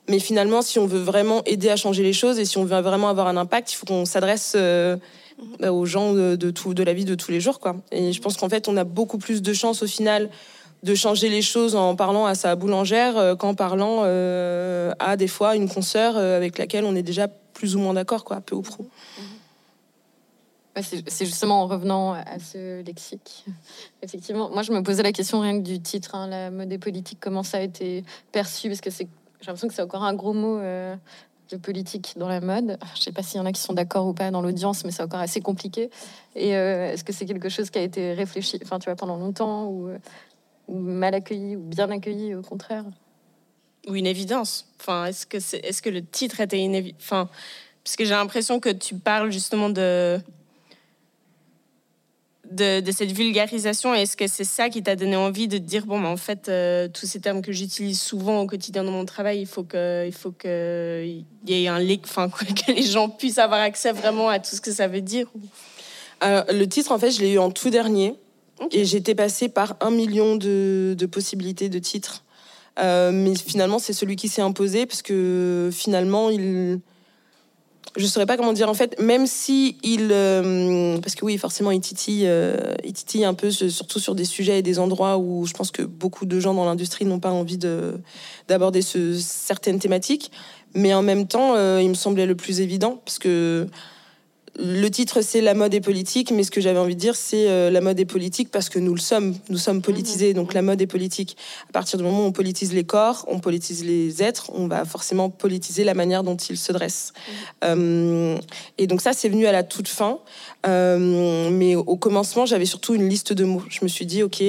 [0.08, 2.80] Mais finalement, si on veut vraiment aider à changer les choses et si on veut
[2.80, 4.56] vraiment avoir un impact, il faut qu'on s'adresse
[5.58, 7.58] bah, aux gens de, tout, de la vie de tous les jours.
[7.58, 7.76] Quoi.
[7.90, 10.30] Et je pense qu'en fait, on a beaucoup plus de chances au final
[10.82, 15.28] de changer les choses en parlant à sa boulangère euh, qu'en parlant euh, à des
[15.28, 18.54] fois une consoeur euh, avec laquelle on est déjà plus ou moins d'accord, quoi, peu
[18.54, 18.88] ou prou.
[20.76, 23.44] C'est justement en revenant à ce lexique.
[24.02, 26.78] Effectivement, moi je me posais la question rien que du titre, hein, la mode et
[26.78, 29.06] politique, comment ça a été perçu, parce que j'ai
[29.46, 30.60] l'impression que c'est encore un gros mot
[31.50, 32.78] de politique dans la mode.
[32.94, 34.84] Je ne sais pas s'il y en a qui sont d'accord ou pas dans l'audience,
[34.84, 35.90] mais c'est encore assez compliqué.
[36.34, 39.16] Et euh, est-ce que c'est quelque chose qui a été réfléchi, enfin, tu vois, pendant
[39.16, 39.98] longtemps, ou, euh,
[40.68, 42.84] mal accueilli, ou bien accueilli, au contraire?
[43.88, 44.68] Ou une évidence.
[44.80, 47.28] Enfin, est-ce que, c'est, est-ce que le titre était une évidence Enfin,
[47.82, 50.20] parce que j'ai l'impression que tu parles justement de
[52.50, 56.16] de, cette vulgarisation Est-ce que c'est ça qui t'a donné envie de dire bon, en
[56.16, 59.64] fait, euh, tous ces termes que j'utilise souvent au quotidien dans mon travail, il faut
[59.64, 62.28] que, il faut que il y ait un leak, enfin
[62.66, 65.26] que les gens puissent avoir accès vraiment à tout ce que ça veut dire.
[66.22, 68.14] le titre, en fait, je l'ai eu en tout dernier
[68.70, 72.24] et j'étais passée par un million de, possibilités de titres.
[72.78, 76.80] Euh, mais finalement, c'est celui qui s'est imposé parce que finalement, il
[77.96, 78.68] je saurais pas comment dire.
[78.68, 83.24] En fait même si il euh, parce que oui forcément il titille euh, il titille
[83.24, 86.38] un peu surtout sur des sujets et des endroits où je pense que beaucoup de
[86.38, 88.00] gens dans l'industrie n'ont pas envie de
[88.48, 90.30] d'aborder ce, certaines thématiques.
[90.74, 93.66] Mais en même temps euh, il me semblait le plus évident parce que
[94.58, 97.48] le titre, c'est La mode est politique, mais ce que j'avais envie de dire, c'est
[97.48, 99.34] euh, La mode est politique parce que nous le sommes.
[99.48, 101.36] Nous sommes politisés, donc la mode est politique.
[101.68, 104.84] À partir du moment où on politise les corps, on politise les êtres, on va
[104.84, 107.12] forcément politiser la manière dont ils se dressent.
[107.64, 108.36] Euh,
[108.76, 110.18] et donc ça, c'est venu à la toute fin.
[110.66, 113.62] Euh, mais au commencement, j'avais surtout une liste de mots.
[113.68, 114.42] Je me suis dit, OK,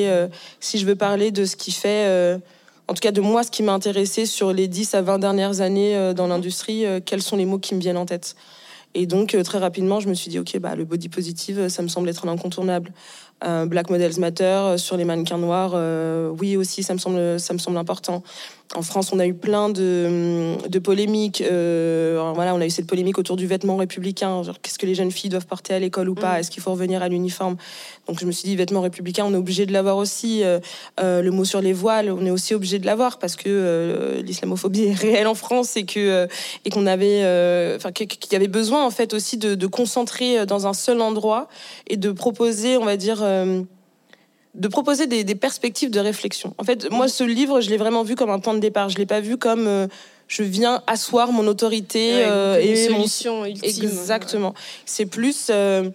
[0.59, 2.39] si je veux parler de ce qui fait
[2.87, 5.61] en tout cas de moi, ce qui m'a intéressé sur les 10 à 20 dernières
[5.61, 8.35] années dans l'industrie, quels sont les mots qui me viennent en tête?
[8.93, 11.81] Et donc, euh, très rapidement, je me suis dit, OK, bah, le body positive, ça
[11.81, 12.91] me semble être un incontournable.
[13.43, 15.73] Euh, Black Models Matter euh, sur les mannequins noirs,
[16.39, 18.23] oui aussi, ça me semble important.
[18.75, 21.43] En France, on a eu plein de, de polémiques.
[21.43, 24.41] voilà, on a eu cette polémique autour du vêtement républicain.
[24.61, 26.35] Qu'est-ce que les jeunes filles doivent porter à l'école ou pas?
[26.35, 26.39] Mm.
[26.39, 27.57] Est-ce qu'il faut revenir à l'uniforme?
[28.07, 30.43] Donc, je me suis dit, vêtements républicains, on est obligé de l'avoir aussi.
[30.97, 34.93] le mot sur les voiles, on est aussi obligé de l'avoir parce que l'islamophobie est
[34.93, 36.27] réelle en France et que
[36.65, 37.23] et qu'on avait,
[37.75, 41.47] enfin, qu'il y avait besoin en fait aussi de, de concentrer dans un seul endroit
[41.87, 43.61] et de proposer, on va dire euh,
[44.53, 46.53] de proposer des, perspectives de réflexion.
[46.57, 48.89] En fait, moi, ce livre, je l'ai vraiment vu comme un point de départ.
[48.89, 49.87] Je l'ai pas vu comme euh,
[50.27, 53.63] je viens asseoir mon autorité euh, et solution ultime.
[53.63, 54.53] Exactement.
[54.85, 55.85] C'est plus, bah,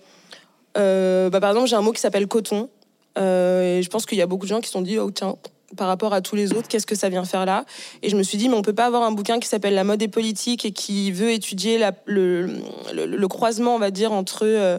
[0.75, 2.69] par exemple, j'ai un mot qui s'appelle coton.
[3.17, 5.37] et je pense qu'il y a beaucoup de gens qui se sont dit, oh tiens,
[5.77, 7.65] par rapport à tous les autres, qu'est-ce que ça vient faire là?
[8.03, 9.85] Et je me suis dit, mais on peut pas avoir un bouquin qui s'appelle La
[9.85, 14.79] mode et politique et qui veut étudier le, croisement, on va dire, entre euh,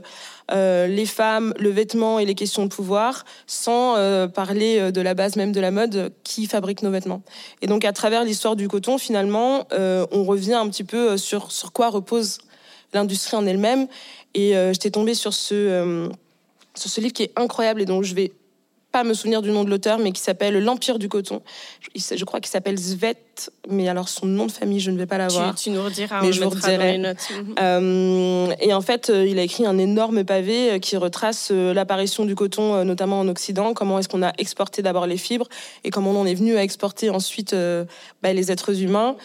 [0.52, 5.14] euh, les femmes, le vêtement et les questions de pouvoir, sans euh, parler de la
[5.14, 7.22] base même de la mode, qui fabrique nos vêtements.
[7.62, 11.74] Et donc, à travers l'histoire du coton, finalement, on revient un petit peu sur, sur
[11.74, 12.38] quoi repose
[12.94, 13.88] l'industrie en elle-même.
[14.34, 16.10] Et j'étais tombée sur ce,
[16.76, 18.32] sur ce livre qui est incroyable et donc je vais
[18.92, 21.42] pas me souvenir du nom de l'auteur, mais qui s'appelle L'Empire du coton.
[21.96, 23.18] Je, crois qu'il s'appelle Svet,
[23.70, 25.56] mais alors son nom de famille, je ne vais pas l'avoir.
[25.56, 26.98] Tu, tu nous rediras, mais je vous redirai.
[26.98, 27.16] Mhm.
[27.60, 32.26] Euh, et en fait, euh, il a écrit un énorme pavé euh, qui retrace l'apparition
[32.26, 35.48] du coton, notamment en Occident, comment est-ce qu'on a exporté d'abord les fibres
[35.84, 37.56] et comment on en est venu à exporter ensuite
[38.24, 39.16] bah, les êtres humains,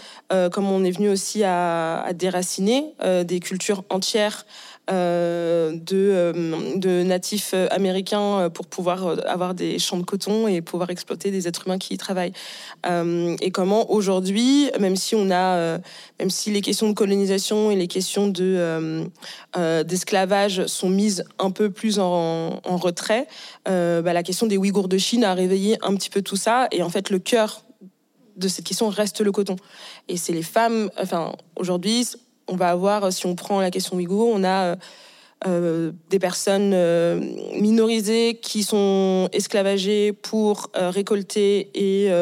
[0.51, 2.94] comment on est venu aussi à, à déraciner
[3.25, 4.44] des cultures entières.
[4.90, 6.33] Euh, de, euh,
[6.75, 11.47] de, natifs américains euh, pour pouvoir avoir des champs de coton et pouvoir exploiter des
[11.47, 12.33] êtres humains qui y travaillent.
[12.85, 15.79] et comment aujourd'hui, même si on a,
[16.18, 19.07] même si les questions de colonisation et les questions de
[19.85, 23.29] d'esclavage sont mises un peu plus en, retrait,
[23.66, 26.66] bah, la question des Ouïghours de Chine a réveillé un petit peu tout ça.
[26.73, 27.62] Et en fait, le cœur
[28.37, 29.57] de cette question reste le coton.
[30.09, 32.07] Et c'est les femmes, enfin, aujourd'hui,
[32.49, 34.77] on va avoir, si on prend la question ouïghour, on a
[35.45, 37.19] euh, des personnes euh,
[37.59, 42.13] minorisées qui sont esclavagées pour euh, récolter et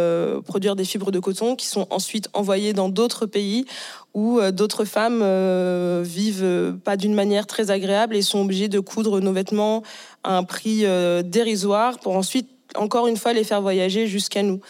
[0.47, 3.67] produire des fibres de coton qui sont ensuite envoyées dans d'autres pays
[4.15, 5.23] où d'autres femmes
[6.03, 9.83] vivent pas d'une manière très agréable et sont obligées de coudre nos vêtements
[10.25, 10.85] à un prix
[11.25, 14.61] dérisoire pour ensuite encore une fois les faire voyager jusqu'à nous.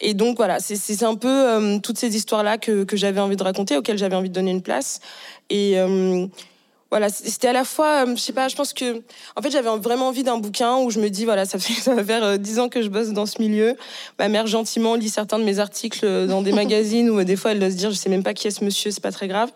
[0.00, 3.76] Et donc voilà, c'est un peu euh, toutes ces histoires-là que, j'avais envie de raconter,
[3.76, 5.00] auxquelles j'avais envie de donner une place.
[5.48, 6.26] Et euh,
[6.90, 9.00] voilà, c'était à la fois, euh, je sais pas, je pense que,
[9.36, 11.94] en fait, j'avais vraiment envie d'un bouquin où je me dis, voilà, ça fait, ça
[11.94, 13.76] va faire euh, dix ans que je bosse dans ce milieu.
[14.18, 17.52] Ma mère, gentiment, lit certains de mes articles euh, dans des magazines où des fois,
[17.52, 19.28] elle doit se dire, je sais même pas qui est ce monsieur, c'est pas très
[19.28, 19.50] grave.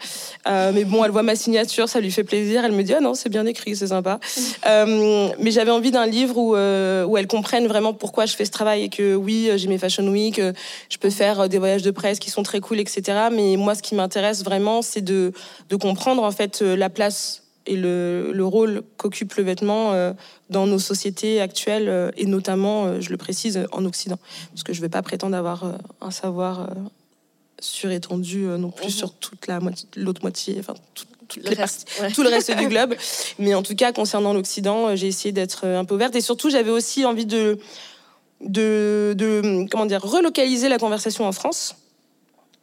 [0.46, 2.64] mais bon, elle voit ma signature, ça lui fait plaisir.
[2.64, 4.20] Elle me dit, ah non, c'est bien écrit, c'est sympa.
[4.66, 8.84] mais j'avais envie d'un livre où, où elle comprenne vraiment pourquoi je fais ce travail
[8.84, 10.40] et que oui, j'ai mes Fashion Week,
[10.88, 13.28] je peux faire des voyages de presse qui sont très cool, etc.
[13.32, 15.32] Mais moi, ce qui m'intéresse vraiment, c'est de,
[15.68, 17.23] de comprendre, en fait, la place
[17.66, 20.12] et le, le rôle qu'occupe le vêtement euh,
[20.50, 24.18] dans nos sociétés actuelles euh, et notamment, euh, je le précise, en Occident.
[24.50, 26.70] Parce que je ne vais pas prétendre avoir un savoir
[27.60, 28.90] surétendu non plus mhm.
[28.90, 29.60] sur toute la
[29.96, 31.06] l'autre moitié, enfin tout,
[31.42, 32.94] le reste, tout le reste du globe.
[33.38, 36.70] Mais en tout cas, concernant l'Occident, j'ai essayé d'être un peu ouverte et surtout, j'avais
[36.70, 37.58] aussi envie de,
[38.42, 41.76] de, de comment dire relocaliser la conversation en France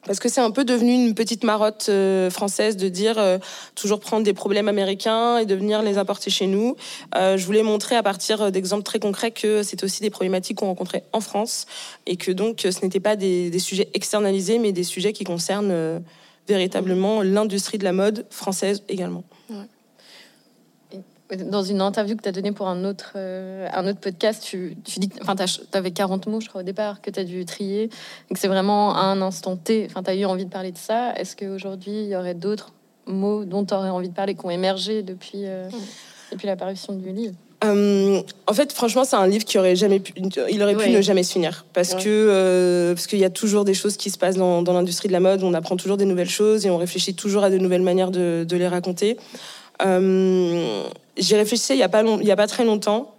[0.06, 3.38] parce que c'est un peu devenu une petite marotte euh, française de dire euh,
[3.76, 6.76] toujours prendre des problèmes américains et de venir les apporter chez nous.
[7.16, 10.68] Euh, je voulais montrer à partir d'exemples très concrets que c'est aussi des problématiques qu'on
[10.68, 11.68] rencontrait en France
[12.08, 16.02] et que donc ce n'était pas des, des, sujets externalisés, mais des sujets qui concernent
[16.48, 19.24] véritablement l'industrie de la mode française également.
[21.38, 24.76] Dans une interview que tu as donnée pour un autre, euh, un autre podcast, tu,
[24.84, 27.46] tu dis enfin, tu avais 40 mots, je crois, au départ, que tu as dû
[27.46, 27.84] trier.
[28.30, 29.88] Et que c'est vraiment à un instant T.
[29.89, 31.13] Enfin, tu as eu envie de parler de ça.
[31.15, 32.74] Est-ce qu'aujourd'hui, il y aurait d'autres
[33.08, 35.70] mots dont tu aurais envie de parler qui ont émergé depuis, euh,
[36.32, 37.36] depuis l'apparition du livre?
[37.63, 40.13] Euh, en fait, franchement, c'est un livre qui aurait jamais pu,
[40.50, 43.76] il aurait pu ne jamais se finir parce que parce qu'il y a toujours des
[43.76, 45.44] choses qui se passent dans, dans l'industrie de la mode.
[45.44, 48.44] On apprend toujours des nouvelles choses et on réfléchit toujours à de nouvelles manières de,
[48.50, 49.15] de les raconter.
[49.86, 50.84] Euh,
[51.22, 53.16] J'y réfléchissais il n'y a, pas il y a pas très longtemps.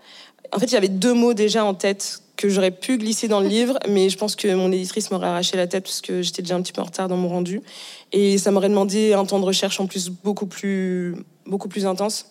[0.53, 3.79] En fait, j'avais deux mots déjà en tête que j'aurais pu glisser dans le livre,
[3.89, 6.63] mais je pense que mon éditrice m'aurait arraché la tête parce que j'étais déjà un
[6.63, 7.63] petit peu en retard dans mon rendu.
[8.11, 11.15] Et ça m'aurait demandé un temps de recherche en plus beaucoup plus,
[11.47, 12.27] beaucoup plus intense.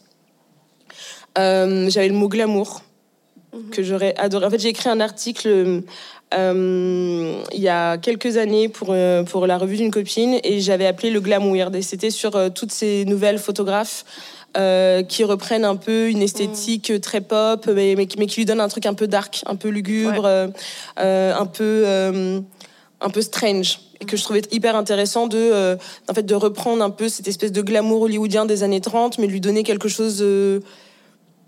[1.38, 2.82] Euh, j'avais le mot glamour
[3.54, 3.70] mhm.
[3.70, 4.46] que j'aurais adoré.
[4.46, 5.84] En fait, j'ai écrit un article
[6.34, 10.86] euh, il y a quelques années pour, euh, pour la revue d'une copine et j'avais
[10.86, 11.74] appelé le glam weird.
[11.76, 14.04] Et c'était sur toutes ces nouvelles photographes
[14.58, 18.68] euh, qui reprennent un peu une esthétique très pop, mais, mais, qui lui donnent un
[18.68, 20.48] truc un peu dark, un peu lugubre, euh,
[21.00, 22.44] euh, un peu
[23.00, 23.80] un peu strange.
[24.02, 25.78] Et que je trouvais hyper intéressant de
[26.10, 29.28] en fait de reprendre un peu cette espèce de glamour hollywoodien des années 30 mais
[29.28, 30.22] lui donner quelque chose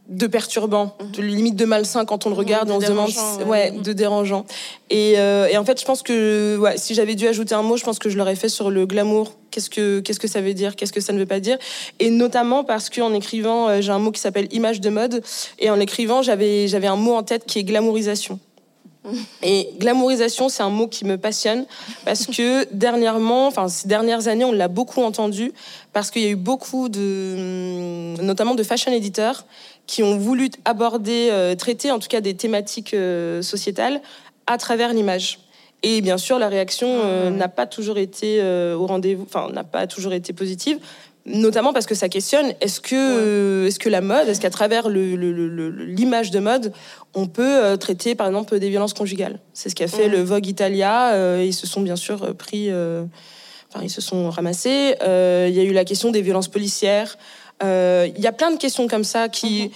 [0.10, 1.28] de perturbant, de mhm.
[1.28, 3.12] limite de malsain quand on le regarde, on se demande,
[3.48, 4.46] ouais, de dérangeant.
[4.89, 7.78] Et, euh, et, en fait, je pense que ouais, si j'avais dû ajouter un mot,
[7.78, 9.34] je pense que je l'aurais fait sur le glamour.
[9.49, 10.76] Qu'est-ce que qu'est-ce que ça veut dire?
[10.76, 11.58] Qu'est-ce que ça ne veut pas dire?
[11.99, 15.24] Et notamment parce qu'en écrivant, euh, j'ai un mot qui s'appelle image de mode,
[15.60, 18.39] et en écrivant, j'avais j'avais un mot en tête qui est glamourisation.
[19.43, 21.66] Et glamourisation, c'est un mot qui me passionne
[22.06, 25.54] parce que dernièrement, enfin ces dernières années, on l'a beaucoup entendu
[25.91, 29.45] parce qu'il y a eu beaucoup de, notamment de fashion éditeurs
[29.88, 34.02] qui ont voulu aborder, euh, traiter en tout cas des thématiques euh, sociétales
[34.48, 35.40] à travers l'image.
[35.84, 37.38] Et bien sûr, la réaction euh, Ah, ouais.
[37.38, 40.80] n'a pas toujours été euh, au rendez-vous, enfin, n'a pas toujours été positive,
[41.26, 44.88] notamment parce que ça questionne est-ce que, euh, est-ce que la mode, est-ce qu'à travers
[44.88, 46.72] le- le- le- le- l'image de mode,
[47.14, 49.40] on peut euh, traiter par exemple des violences conjugales?
[49.54, 51.14] C'est ce qu'a fait le Vogue Italia.
[51.14, 53.04] euh, ils se sont bien sûr euh, pris, euh,
[53.74, 54.96] enfin, ils se sont ramassés.
[55.04, 57.18] Euh, Il y a eu la question des violences policières.
[57.62, 59.72] Euh, Il y a plein de questions comme ça qui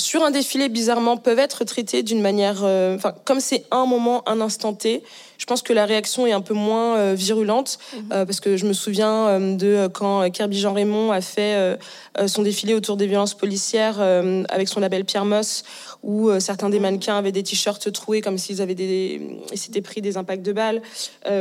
[0.00, 2.62] sur un défilé, bizarrement, peuvent être traitées d'une manière.
[2.64, 5.02] euh, Enfin, comme c'est un moment, un instant T,
[5.38, 7.78] je pense que la réaction est un peu moins euh, virulente.
[8.12, 11.78] euh, parce que je me souviens euh, de quand Kirby Jean Raymond a fait
[12.26, 14.00] son défilé autour des violences policières
[14.48, 15.62] avec son label Pierre Moss,
[16.02, 20.16] où certains des mannequins avaient des t-shirts troués comme s'ils avaient des, s'étaient pris des
[20.16, 20.82] impacts de balles,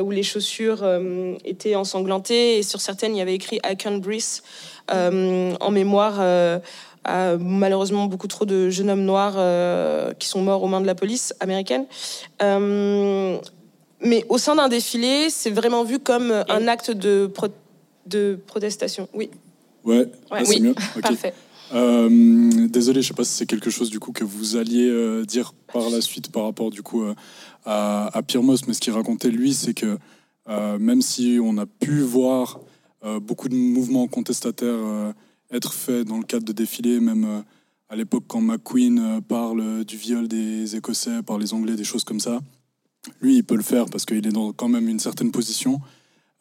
[0.04, 0.86] où les chaussures
[1.44, 4.42] étaient ensanglantées et sur certaines il y avait écrit I can't breathe
[4.92, 6.18] euh, en mémoire.
[6.20, 6.60] euh,
[7.04, 10.86] à malheureusement beaucoup trop de jeunes hommes noirs euh, qui sont morts aux mains de
[10.88, 11.86] la police américaine.
[12.42, 13.38] Euh,
[14.02, 17.48] mais au sein d'un défilé, c'est vraiment vu comme un acte de, pro-
[18.06, 19.08] de protestation.
[19.14, 19.30] Oui,
[19.86, 20.08] Ouais,
[20.44, 20.62] c'est oui.
[20.62, 20.76] mieux.
[21.02, 21.34] Parfait.
[21.74, 25.24] Euh, désolé, je sais pas si c'est quelque chose du coup que vous alliez euh,
[25.24, 27.14] dire par la suite par rapport du coup euh,
[27.66, 29.98] à, à Pyrmos, mais ce qu'il racontait lui, c'est que
[30.50, 32.60] euh, même si on a pu voir
[33.06, 35.12] euh, beaucoup de mouvements contestataires euh,
[35.52, 37.42] être faits dans le cadre de défilés, même euh,
[37.90, 42.04] à l'époque quand McQueen euh, parle du viol des Écossais par les Anglais, des choses
[42.04, 42.40] comme ça,
[43.22, 45.80] lui il peut le faire parce qu'il est dans quand même une certaine position.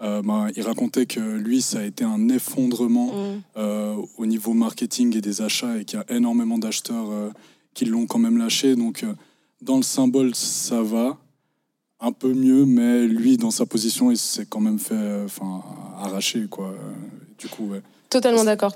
[0.01, 3.43] Euh, ben, il racontait que lui, ça a été un effondrement Mm.
[3.57, 7.31] euh, au niveau marketing et des achats et qu'il y a énormément d'acheteurs euh,
[7.75, 8.77] qui l'ont quand même lâché.
[8.77, 9.13] Donc, euh,
[9.61, 11.19] dans le symbole, ça va
[11.99, 15.65] un peu mieux, mais lui, dans sa position, il s'est quand même fait euh, enfin,
[15.97, 16.47] arracher.
[16.49, 16.67] Quoi.
[16.69, 16.95] Euh,
[17.37, 17.83] Du coup, ouais.
[18.11, 18.73] Totalement d'accord.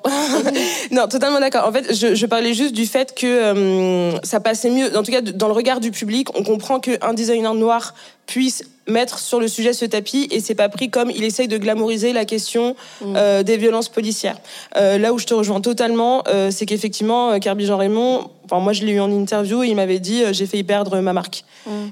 [0.91, 1.67] non, totalement d'accord.
[1.67, 4.95] En fait, je, je parlais juste du fait que euh, ça passait mieux.
[4.97, 7.95] En tout cas, dans le regard du public, on comprend qu'un designer noir
[8.27, 11.57] puisse mettre sur le sujet ce tapis et c'est pas pris comme il essaye de
[11.57, 12.75] glamouriser la question
[13.05, 14.37] euh, des violences policières.
[14.77, 18.73] Euh, là où je te rejoins totalement, euh, c'est qu'effectivement, Kirby Jean Raymond, enfin moi
[18.73, 21.45] je l'ai eu en interview, et il m'avait dit j'ai failli perdre ma marque.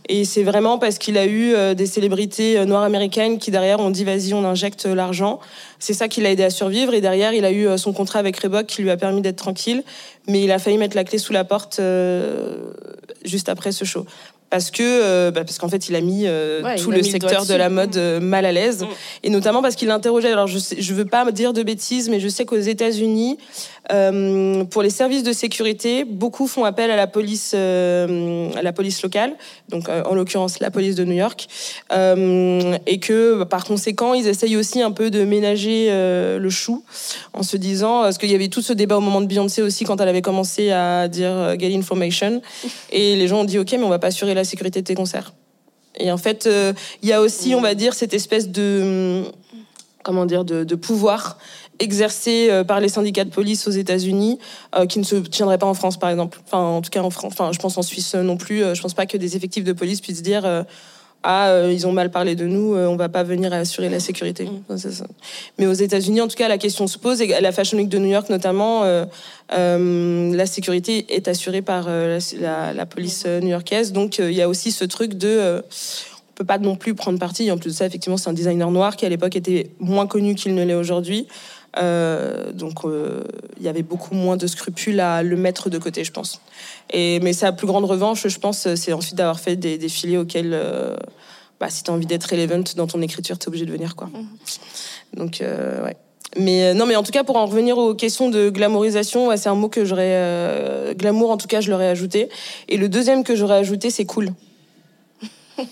[0.08, 4.02] Et c'est vraiment parce qu'il a eu des célébrités noires américaines qui derrière ont dit
[4.02, 5.38] vas-y on injecte l'argent.
[5.78, 8.36] C'est ça qui l'a aidé à survivre et derrière il a eu son contrat avec
[8.36, 9.84] Reebok qui lui a permis d'être tranquille.
[10.26, 11.80] Mais il a failli mettre la clé sous la porte
[13.24, 14.04] juste après ce show.
[14.50, 17.02] Parce que euh, bah, parce qu'en fait il a mis euh, Ouais, tout a le
[17.02, 18.86] mis le doigt secteur de la mode euh, mal à l'aise Mm.
[19.24, 20.32] et notamment parce qu'il l'interrogeait.
[20.32, 23.38] Alors je sais, je veux pas me dire de bêtises, mais je sais qu'aux États-Unis,
[23.92, 28.72] euh, pour les services de sécurité, beaucoup font appel à la police, euh, à la
[28.72, 29.34] police locale,
[29.68, 31.48] donc euh, en l'occurrence la police de New York,
[31.90, 36.84] et que par conséquent ils essayent aussi un peu de ménager le chou
[37.32, 39.84] en se disant, parce qu'il y avait tout ce débat au moment de Beyoncé aussi
[39.84, 42.40] quand elle avait commencé à dire get information,
[42.90, 44.94] et les gens ont dit ok mais on va pas assurer la sécurité de tes
[44.94, 45.32] concerts.
[45.98, 46.48] Et en fait,
[47.02, 49.24] il y a aussi, on va dire, cette espèce de
[50.02, 51.38] comment dire de, de pouvoir
[51.80, 54.38] exercé euh, par les syndicats de police aux États-Unis
[54.76, 56.38] euh, qui ne se tiendrait pas en France par exemple.
[56.46, 58.62] Enfin en tout cas en France, enfin je pense en Suisse euh, non plus.
[58.74, 60.64] Je pense pas que des effectifs de police puissent dire
[61.22, 64.48] ah ils ont mal parlé de nous, on va pas venir assurer la sécurité.
[64.68, 65.04] Enfin, ça.
[65.58, 67.88] Mais aux États-Unis en tout cas la question se pose et à la Fashion Week
[67.88, 68.84] de New York notamment
[69.50, 73.92] la sécurité est assurée par la, police new-yorkaise.
[73.92, 75.62] Donc il y a aussi ce truc de
[76.40, 77.50] peut pas non plus prendre parti.
[77.50, 80.34] En plus de ça, effectivement, c'est un designer noir qui à l'époque était moins connu
[80.34, 81.26] qu'il ne l'est aujourd'hui.
[81.76, 83.22] Euh, donc euh,
[83.58, 86.40] il y avait beaucoup moins de scrupules à le mettre de côté, je pense.
[86.92, 90.52] Et, mais sa plus grande revanche, je pense, c'est ensuite d'avoir fait des défilés auxquels,
[90.52, 90.96] euh,
[91.60, 93.94] bah, si tu as envie d'être relevant dans ton écriture, tu es obligé de venir.
[93.96, 94.10] Quoi.
[95.14, 95.96] Donc, euh, ouais.
[96.38, 99.48] Mais non, mais en tout cas, pour en revenir aux questions de glamourisation, ouais, c'est
[99.48, 100.12] un mot que j'aurais.
[100.14, 102.28] euh, glamour, en tout cas, je l'aurais ajouté.
[102.68, 104.30] Et le deuxième que j'aurais ajouté, c'est cool.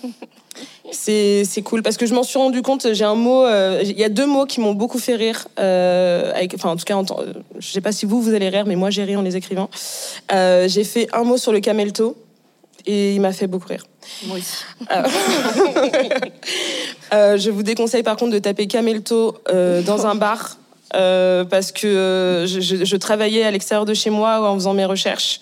[0.91, 2.93] C'est cool parce que je m'en suis rendu compte.
[2.93, 3.45] J'ai un mot.
[3.45, 5.47] euh, Il y a deux mots qui m'ont beaucoup fait rire.
[5.59, 8.49] euh, avec, enfin, en tout cas, en euh, je sais pas si vous vous allez
[8.49, 9.69] rire, mais moi j'ai ri en les écrivant.
[10.31, 12.15] Euh, j'ai fait un mot sur le camelto
[12.85, 13.85] et il m'a fait beaucoup rire.
[14.25, 14.63] Moi aussi.
[17.11, 19.37] Je vous déconseille par contre de taper camelto
[19.85, 20.57] dans un bar
[20.91, 25.39] parce que je, je- je travaillais à l'extérieur de chez moi en faisant mes recherches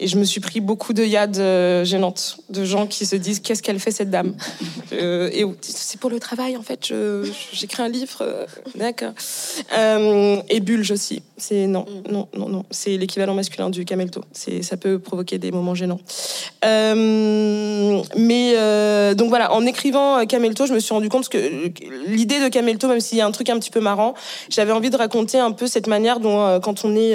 [0.00, 3.40] et je me suis pris beaucoup de yad euh, gênantes de gens qui se disent
[3.40, 4.34] qu'est-ce qu'elle fait cette dame
[4.92, 6.92] Euh, et c'est pour le travail en fait
[7.52, 9.12] j'écris un livre euh, d'accord.
[9.76, 14.22] Euh, et bulge aussi c'est non non non non c'est l'équivalent masculin du camelto.
[14.32, 16.00] Ça peut provoquer des moments gênants.
[18.16, 18.54] Mais
[19.14, 21.38] donc voilà, en écrivant Camelto, je me suis rendu compte que
[22.06, 24.14] l'idée de Camelto, même s'il y a un truc un petit peu marrant,
[24.50, 27.14] j'avais envie de raconter un peu cette manière dont, quand on est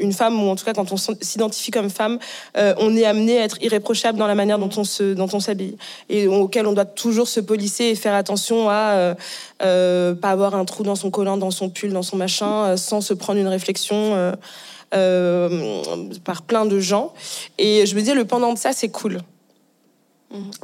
[0.00, 2.18] une femme, ou en tout cas quand on s'identifie comme femme,
[2.56, 5.40] euh, on est amené à être irréprochable dans la manière dont on se, dont on
[5.40, 5.76] s'habille
[6.08, 9.14] et auquel on doit toujours se polisser et faire attention à euh,
[9.62, 12.76] euh, pas avoir un trou dans son collant, dans son pull, dans son machin, euh,
[12.76, 14.34] sans se prendre une réflexion.
[16.24, 17.12] par plein de gens.
[17.58, 19.18] Et je me dis, le pendant de ça, c'est cool.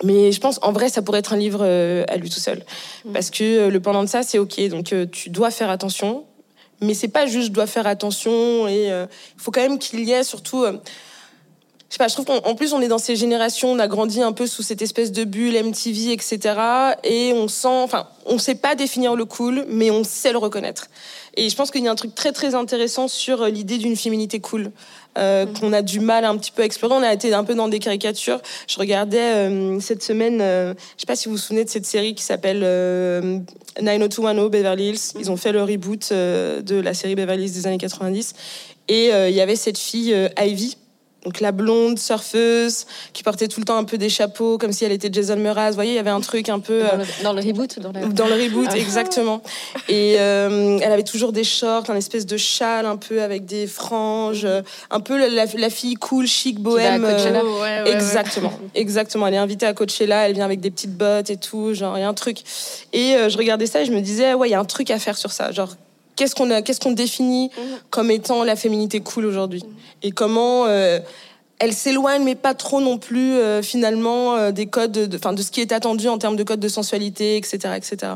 [0.02, 2.64] Mais je pense, en vrai, ça pourrait être un livre euh, à lui tout seul.
[3.12, 4.61] Parce que euh, le pendant de ça, c'est OK.
[4.68, 6.24] Donc, euh, tu dois faire attention.
[6.80, 8.66] Mais c'est pas juste je dois faire attention.
[8.66, 10.64] Et il faut quand même qu'il y ait surtout.
[11.91, 13.78] Euh, je sais pas, je trouve qu'en en plus, on est dans ces générations, on
[13.78, 16.38] a grandi un peu sous cette espèce de bulle MTV, etc.
[17.05, 20.86] Et on sent, enfin, on sait pas définir le cool, mais on sait le reconnaître.
[21.36, 23.97] Et je pense qu'il y a un truc très très intéressant sur euh, l'idée d'une
[23.97, 24.70] féminité cool.
[25.18, 26.95] euh, qu'on a du mal un petit peu à explorer.
[26.95, 28.41] On a été un peu dans des caricatures.
[28.68, 31.86] Je regardais euh, cette semaine, euh, je sais pas si vous vous souvenez de cette
[31.86, 33.38] série qui s'appelle euh,
[33.80, 35.01] 90210 Beverly Hills.
[35.18, 38.34] Ils ont fait le reboot euh, de la série Beverly Hills des années 90.
[38.88, 40.76] Et euh, il y avait cette fille, euh, Ivy,
[41.24, 44.84] donc la blonde surfeuse, qui portait tout le temps un peu des chapeaux, comme si
[44.84, 45.70] elle était Jason Mraz.
[45.70, 46.80] Vous voyez, il y avait un truc un peu...
[46.82, 48.06] Dans euh, le, dans le reboot dans la...
[48.06, 48.76] dans le reboot, Ah.
[48.78, 49.42] exactement.
[49.88, 53.66] Et euh, elle avait toujours des shorts, un espèce de châle un peu avec des
[53.66, 57.04] franges, euh, un peu la, la fille cool, chic, bohème.
[57.04, 57.40] à Coachella.
[57.40, 57.92] euh, Ouais, ouais, ouais.
[57.92, 59.26] Exactement, exactement.
[59.26, 62.00] Elle est invitée à Coachella, elle vient avec des petites bottes et tout, genre il
[62.00, 62.38] y a un truc.
[62.92, 64.90] Et euh, je regardais ça et je me disais ouais, il y a un truc
[64.90, 65.76] à faire sur ça, genre
[66.20, 67.50] qu'est-ce qu'on a, qu'est-ce qu'on définit
[67.88, 69.62] comme étant la féminité cool aujourd'hui
[70.02, 71.00] et comment euh,
[71.58, 75.40] elle s'éloigne, mais pas trop non plus euh, finalement euh, des codes, de, enfin de
[75.42, 78.12] ce qui est attendu en termes de codes de sensualité, etc., etc.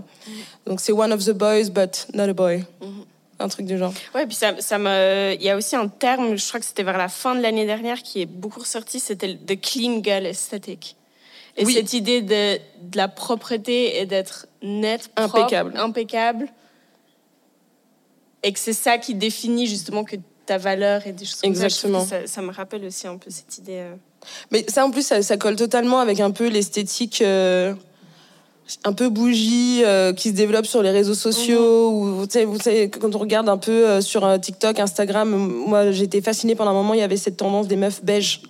[0.67, 2.63] Donc c'est one of the boys, but not a boy,
[3.39, 3.93] un truc du genre.
[4.15, 5.35] Ouais, puis ça, ça me...
[5.35, 7.65] il y a aussi un terme, je crois que c'était vers la fin de l'année
[7.67, 10.97] dernière, qui est beaucoup ressorti, c'était le the clean girl aesthetic.
[11.57, 11.73] Et Oui.
[11.75, 15.73] cette idée de, de la propreté et d'être net, propre, Impeccable.
[15.79, 16.49] impeccable.
[18.45, 20.17] Et que c'est ça qui définit justement que
[20.47, 21.65] ta valeur et des choses comme ça.
[21.65, 22.07] Exactement.
[22.27, 23.79] Ça, me rappelle aussi un peu cette idée.
[23.79, 23.95] euh.
[24.53, 27.75] Mais ça, en plus, ça, ça colle totalement avec un peu l'esthétique euh,
[28.85, 31.91] un peu bougie euh, qui se développe sur les réseaux sociaux.
[31.91, 36.73] Ou, vous savez, quand on regarde un peu sur TikTok, Instagram, moi, j'étais fascinée pendant
[36.73, 38.43] un moment, il y avait cette tendance des meufs beiges.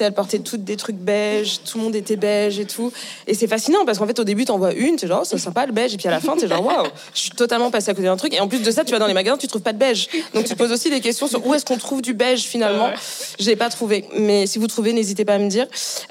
[0.00, 2.92] Elles portaient toutes des trucs beige, tout le monde était beige et tout.
[3.26, 5.38] Et c'est fascinant parce qu'en fait, au début, t'en vois une, c'est genre, oh, c'est
[5.38, 5.94] sympa le beige.
[5.94, 8.16] Et puis à la fin, t'es genre, waouh, je suis totalement passée à côté d'un
[8.16, 8.34] truc.
[8.34, 10.08] Et en plus de ça, tu vas dans les magasins, tu trouves pas de beige.
[10.34, 12.90] Donc tu te poses aussi des questions sur où est-ce qu'on trouve du beige finalement.
[13.38, 14.04] Je l'ai pas trouvé.
[14.18, 15.66] Mais si vous trouvez, n'hésitez pas à me dire.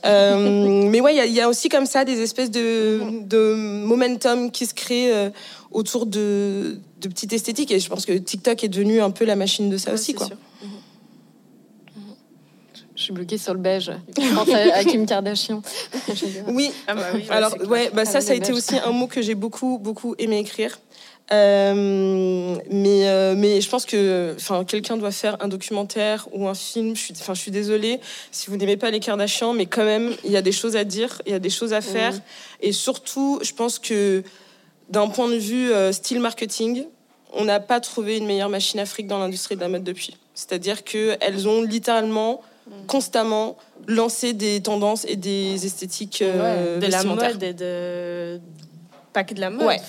[0.05, 2.99] Euh, mais ouais, il y a- il y, a aussi comme ça des espèces de,
[3.23, 5.29] de momentum qui se créent euh,
[5.71, 7.71] autour de, de petites esthétiques.
[7.71, 10.13] Et je pense que TikTok est devenu un peu la machine de ça Ouais, aussi,
[10.13, 10.27] quoi.
[10.27, 10.35] sûr.
[13.03, 13.91] Je suis bloquée sur le beige.
[14.17, 15.61] Je pense à, à Kim Kardashian.
[16.47, 19.07] Oui, Ah bah oui, Alors, ouais, bah, ça, Ah, ça a été aussi un mot
[19.07, 20.79] que j'ai beaucoup, beaucoup aimé écrire.
[21.33, 26.53] Euh, mais, euh, mais je pense que enfin, quelqu'un doit faire un documentaire ou un
[26.53, 26.95] film.
[26.95, 27.99] Je suis, enfin, je suis désolée
[28.31, 30.85] si vous n'aimez pas les Kardashians, mais quand même, il y a des choses à
[30.85, 32.13] dire, il y a des choses à faire.
[32.61, 34.23] Et surtout, je pense que
[34.89, 36.85] d'un point de vue euh, style marketing,
[37.33, 40.15] on n'a pas trouvé une meilleure machine à fric dans l'industrie de la mode depuis.
[40.35, 42.41] C'est-à-dire qu'elles ont littéralement,
[42.87, 43.57] constamment
[43.87, 48.39] lancé des tendances et des esthétiques euh, de la mode et de.
[49.13, 49.67] Pas que de la mode.
[49.67, 49.79] Ouais.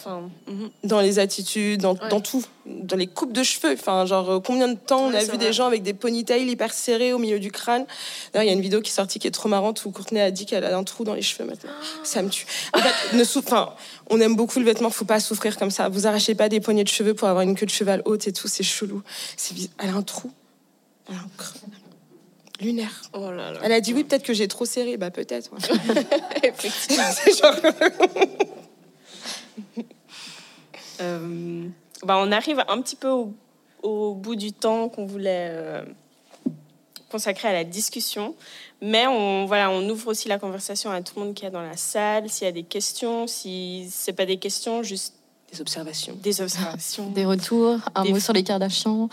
[0.48, 0.68] mhm.
[0.84, 2.08] dans les attitudes, dans, Ouais.
[2.10, 3.72] dans tout, dans les coupes de cheveux.
[3.72, 5.38] Enfin, genre, euh, combien de temps on a vu vrai.
[5.38, 7.86] des gens avec des ponytails hyper serrés au milieu du crâne.
[8.34, 10.20] D'ailleurs, il y a une vidéo qui est sortie qui est trop marrante où Courtney
[10.20, 11.70] a dit qu'elle a un trou dans les cheveux maintenant.
[12.02, 12.44] Ça me tue.
[12.74, 13.72] En fait, ne sou- enfin,
[14.10, 15.88] on aime beaucoup le vêtement, faut pas souffrir comme ça.
[15.88, 18.32] Vous arrachez pas des poignées de cheveux pour avoir une queue de cheval haute et
[18.34, 19.02] tout, c'est chelou.
[19.38, 20.30] C'est Elle a un trou.
[21.08, 21.60] Elle a un creux.
[22.64, 23.02] Lunaire.
[23.12, 23.60] Oh là là.
[23.62, 24.96] Elle a dit oui, peut-être que j'ai trop serré.
[24.96, 25.50] Bah peut-être.
[25.52, 25.58] ouais.
[26.42, 27.04] Effectivement.
[27.12, 27.54] C'est genre-
[31.00, 31.66] Euh,
[32.04, 33.34] bah, on arrive un petit peu au,
[33.82, 35.82] au bout du temps qu'on voulait euh,
[37.10, 38.34] consacrer à la discussion.
[38.80, 41.62] Mais on, voilà, on ouvre aussi la conversation à tout le monde qui est dans
[41.62, 42.28] la salle.
[42.30, 45.14] S'il y a des questions, si ce pas des questions, juste
[45.52, 46.14] Des observations.
[46.22, 47.10] des observations.
[47.14, 49.08] Des retours, un Des- mot sur les Kardashians.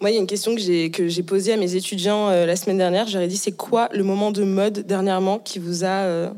[0.00, 2.46] Moi, il y a une question que j'ai que j'ai posée à mes étudiants euh,
[2.46, 3.06] la semaine dernière.
[3.06, 6.30] J'aurais dit, c'est quoi le moment de mode dernièrement qui vous a euh,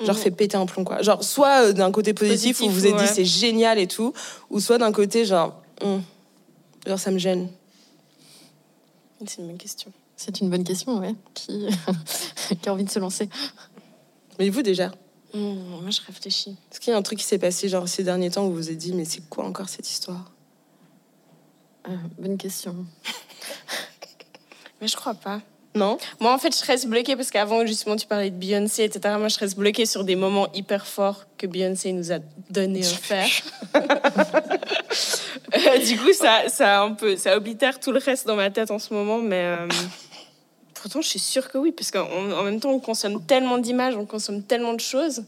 [0.00, 0.22] genre Mhm.
[0.22, 1.00] fait péter un plomb quoi?
[1.02, 3.06] Genre soit euh, d'un côté positif, Positif, où vous vous êtes ouais.
[3.06, 4.12] dit c'est génial et tout,
[4.50, 6.02] ou soit d'un côté genre hum,
[6.86, 7.48] genre ça me gêne.
[9.26, 9.92] C'est une bonne question.
[10.16, 11.14] C'est une bonne question, ouais.
[11.34, 11.66] Qui...
[12.62, 13.28] qui a envie de se lancer
[14.38, 14.90] Mais vous déjà,
[15.32, 15.38] Mmh,
[15.82, 16.56] moi, je réfléchis.
[16.72, 18.56] est-ce qu'il y a un truc qui s'est passé genre ces derniers temps où vous
[18.56, 20.32] vous êtes dit mais c'est quoi encore cette histoire?
[21.88, 22.74] Euh, Bonne question.
[24.80, 25.40] Mais je crois pas.
[25.74, 25.98] Non?
[26.18, 29.14] Moi, en fait, je reste bloquée parce qu'avant, justement, tu parlais de Beyoncé, etc.
[29.18, 32.18] Moi, je reste bloquée sur des moments hyper forts que Beyoncé nous a
[32.50, 33.28] donné à faire.
[35.52, 38.70] Euh, du coup, ça, ça, un peu, ça oblitère tout le reste dans ma tête
[38.70, 39.42] en ce moment, mais.
[39.58, 39.68] euh,
[40.74, 43.96] Pourtant, je suis sûre que oui, parce qu'en en même temps, on consomme tellement d'images,
[43.96, 45.24] on consomme tellement de choses.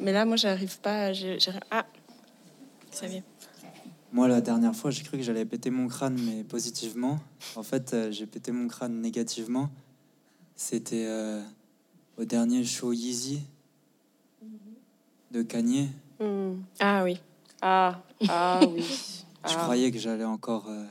[0.00, 1.12] Mais là, moi, j'arrive pas.
[1.12, 1.36] j'ai-
[1.70, 1.84] Ah,
[2.92, 3.22] ça vient.
[4.14, 7.18] Moi, la dernière fois, j'ai cru que j'allais péter mon crâne, mais positivement.
[7.56, 9.70] En fait, euh, j'ai pété mon crâne négativement.
[10.54, 11.42] C'était euh,
[12.16, 13.40] au dernier show Yeezy
[15.32, 15.88] de Kanye.
[16.20, 16.60] Hmm.
[16.78, 17.18] Ah oui.
[17.60, 18.84] Ah, ah oui.
[18.84, 19.56] Je Ah.
[19.64, 20.68] croyais que j'allais encore.
[20.68, 20.84] euh,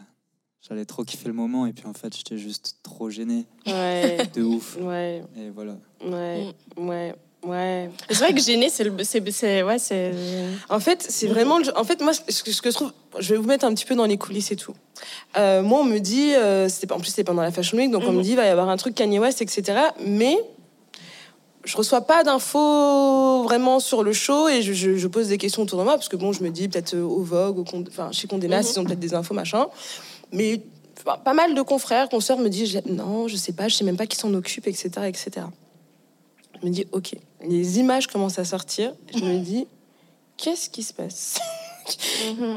[0.62, 3.46] j'allais trop kiffer le moment, et puis en fait, j'étais juste trop gêné.
[3.66, 4.78] Ouais, De ouf.
[4.82, 5.78] ouais, Et voilà.
[6.04, 7.16] ouais, ouais,
[7.46, 7.90] ouais.
[8.10, 8.94] C'est vrai que gêner, c'est le.
[9.04, 10.12] C'est, c'est, ouais, c'est.
[10.70, 11.60] En fait, c'est vraiment.
[11.76, 12.92] En fait, moi, ce que, ce que je trouve.
[13.20, 14.74] Je vais vous mettre un petit peu dans les coulisses et tout.
[15.38, 16.34] Euh, moi, on me dit.
[16.36, 18.46] euh, c'était, en plus, c'était pendant la Fashion Week, donc on me dit, il va
[18.46, 19.80] y avoir un truc Kanye West, etc.
[20.06, 20.38] Mais.
[21.66, 25.62] Je reçois pas d'infos vraiment sur le show et je, je- je pose des questions
[25.62, 28.12] autour de moi parce que bon, je me dis peut-être euh, au Vogue, au enfin
[28.12, 29.68] chez Condé Nast, ils ont peut-être des infos machin.
[30.34, 30.60] Mais
[31.24, 34.08] pas, mal de confrères, consoeurs me disent non, je sais pas, je sais même pas
[34.08, 35.30] qui s'en occupe, etc., etc.
[36.64, 38.94] Je me dis ok, les images commencent à sortir.
[39.14, 39.68] Je me dis
[40.38, 41.40] qu'est-ce qui se passe?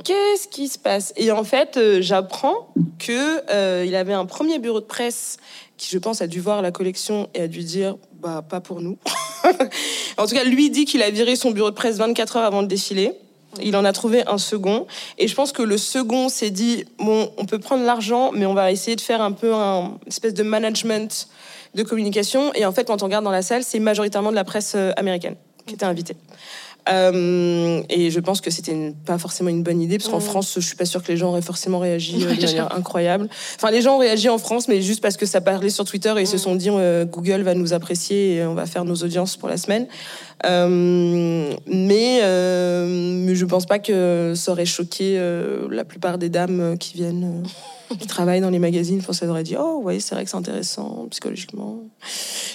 [0.05, 1.13] Qu'est-ce qui se passe?
[1.17, 5.39] Et en fait, euh, j'apprends que euh, il avait un premier bureau de presse
[5.77, 8.81] qui, je pense, a dû voir la collection et a dû dire bah pas pour
[8.81, 8.97] nous.
[10.19, 12.61] en tout cas, lui dit qu'il a viré son bureau de presse 24 heures avant
[12.61, 13.13] le défilé.
[13.61, 14.87] Il en a trouvé un second.
[15.19, 18.55] Et je pense que le second s'est dit bon, on peut prendre l'argent, mais on
[18.55, 21.29] va essayer de faire un peu un espèce de management
[21.77, 22.53] de communication.
[22.55, 24.91] Et en fait, quand on regarde dans la salle, c'est majoritairement de la presse euh,
[24.97, 26.17] américaine qui était invitée.
[26.89, 30.23] Euh, et je pense que c'était une- pas forcément une bonne idée, parce qu'en Mhm.
[30.23, 33.29] France, je suis pas sûre que les gens auraient forcément réagi euh, de manière incroyable.
[33.57, 36.15] Enfin, les gens ont réagi en France, mais juste parce que ça parlait sur Twitter
[36.17, 38.95] et ils se sont dit euh, Google va nous apprécier et on va faire nos
[38.95, 39.89] audiences pour la semaine.
[40.45, 42.21] Mais
[43.37, 47.43] je pense pas que ça aurait choqué euh, la plupart des dames euh, qui viennent,
[47.91, 49.03] euh, qui travaillent dans les magazines.
[49.03, 51.83] Pense qu'elles auraient dit Oh, ouais, c'est vrai que c'est intéressant psychologiquement.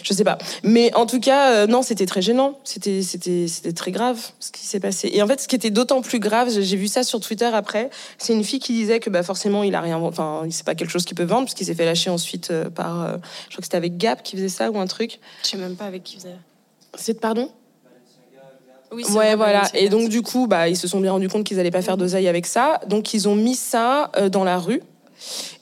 [0.03, 0.37] Je sais pas.
[0.63, 2.59] Mais en tout cas, non, c'était très gênant.
[2.63, 5.09] C'était, c'était, c'était très grave ce qui s'est passé.
[5.13, 7.89] Et en fait, ce qui était d'autant plus grave, j'ai vu ça sur Twitter après,
[8.17, 10.91] c'est une fille qui disait que bah, forcément, il a rien, enfin, c'est pas quelque
[10.91, 13.77] chose qu'il peut vendre, parce qu'il s'est fait lâcher ensuite par, je crois que c'était
[13.77, 15.19] avec Gap qui faisait ça ou un truc.
[15.43, 16.35] Je sais même pas avec qui avez.
[16.97, 17.49] C'est pardon?
[18.93, 19.63] Oui, c'est Ouais, voilà.
[19.73, 21.97] Et donc, du coup, bah, ils se sont bien rendus compte qu'ils allaient pas faire
[21.97, 22.79] d'oseille avec ça.
[22.87, 24.81] Donc, ils ont mis ça euh, dans la rue.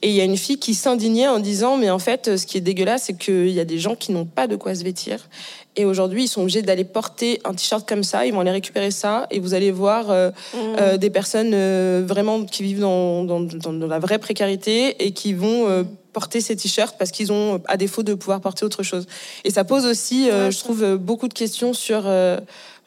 [0.01, 2.57] Et il y a une fille qui s'indignait en disant Mais en fait, ce qui
[2.57, 5.27] est dégueulasse, c'est qu'il y a des gens qui n'ont pas de quoi se vêtir.
[5.75, 8.25] Et aujourd'hui, ils sont obligés d'aller porter un t-shirt comme ça.
[8.25, 9.27] Ils vont aller récupérer ça.
[9.31, 13.73] Et vous allez voir euh, euh, des personnes euh, vraiment qui vivent dans, dans, dans-
[13.73, 18.01] dans la vraie précarité et qui vont porter ces t-shirts parce qu'ils ont, à défaut
[18.01, 19.05] de pouvoir porter autre chose.
[19.43, 22.09] Et ça pose aussi, Ouais, je trouve, beaucoup de questions sur.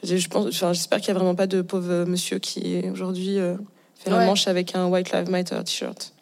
[0.04, 2.82] Euh, je pense, enfin, j'espère qu'il n'y a vraiment pas de pauvre euh, monsieur qui
[2.92, 3.54] aujourd'hui euh,
[3.96, 4.26] fait la Ouais.
[4.26, 6.12] manche avec un White Lives Matter t-shirt.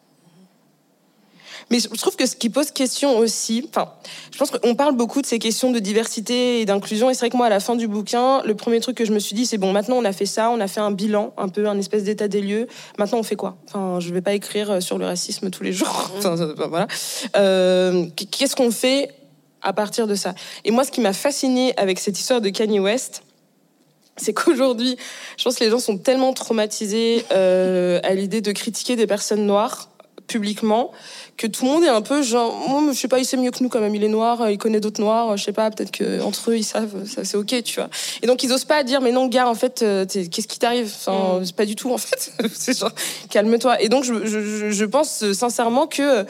[1.69, 3.93] Mais je trouve que ce qui pose question aussi, enfin,
[4.33, 7.09] je pense qu'on parle beaucoup de ces questions de diversité et d'inclusion.
[7.09, 9.13] Et c'est vrai que moi, à la fin du bouquin, le premier truc que je
[9.13, 11.33] me suis dit, c'est bon, maintenant on a fait ça, on a fait un bilan,
[11.37, 12.67] un peu un espèce d'état des lieux.
[12.97, 13.55] Maintenant, on fait quoi?
[13.67, 16.11] Enfin, je vais pas écrire sur le racisme tous les jours.
[16.17, 16.35] Enfin,
[16.67, 16.87] voilà.
[17.37, 19.09] Euh, Qu'est-ce qu'on fait
[19.61, 20.35] à partir de ça?
[20.65, 23.23] Et moi, ce qui m'a fasciné avec cette histoire de Kanye West,
[24.17, 24.97] c'est qu'aujourd'hui,
[25.37, 29.45] je pense que les gens sont tellement traumatisés euh, à l'idée de critiquer des personnes
[29.45, 29.89] noires
[30.27, 30.91] publiquement
[31.35, 33.51] que tout le monde est un peu genre moi je sais pas il sait mieux
[33.51, 35.91] que nous quand même il est noir il connaît d'autres noirs je sais pas peut-être
[35.91, 37.89] que entre eux ils savent ça c'est ok tu vois.
[38.21, 40.85] Et donc ils osent pas dire mais non gars en fait euh, qu'est-ce qui t'arrive?
[41.05, 42.31] Enfin c'est pas du tout en fait.
[42.53, 42.91] C'est genre
[43.29, 43.81] calme-toi.
[43.81, 46.25] Et donc je, je, je- je pense euh, sincèrement que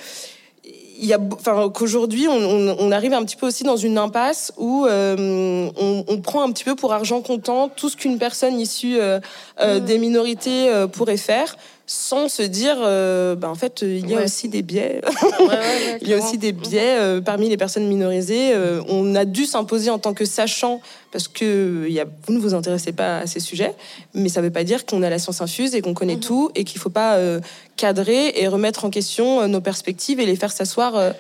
[1.02, 3.97] il y a, enfin, qu'aujourd'hui, on, on- on arrive un petit peu aussi dans une
[3.97, 8.18] impasse où euh, on, on prend un petit peu pour argent comptant tout ce qu'une
[8.20, 9.20] personne issue euh,
[9.60, 11.56] euh, des minorités pourrait faire,
[11.88, 14.24] sans se dire, euh, ben, en fait, il y a Ouais.
[14.24, 15.02] aussi des biais.
[15.04, 18.54] Ouais, ouais, ouais, Il y a aussi des biais euh, parmi les personnes minorisées.
[18.54, 20.80] Euh, on a dû s'imposer en tant que sachant,
[21.12, 23.74] parce que y a, vous ne vous intéressez pas à ces sujets,
[24.14, 26.50] mais ça ne veut pas dire qu'on a la science infuse et qu'on connaît tout
[26.56, 27.42] et qu'il ne faut pas euh,
[27.76, 31.12] cadrer et remettre en question euh, nos perspectives et les faire s'asseoir euh,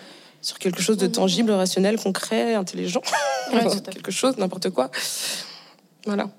[0.41, 3.01] sur quelque chose de tangible, rationnel, concret, intelligent.
[3.91, 4.89] Quelque chose, n'importe quoi.
[6.05, 6.29] Voilà.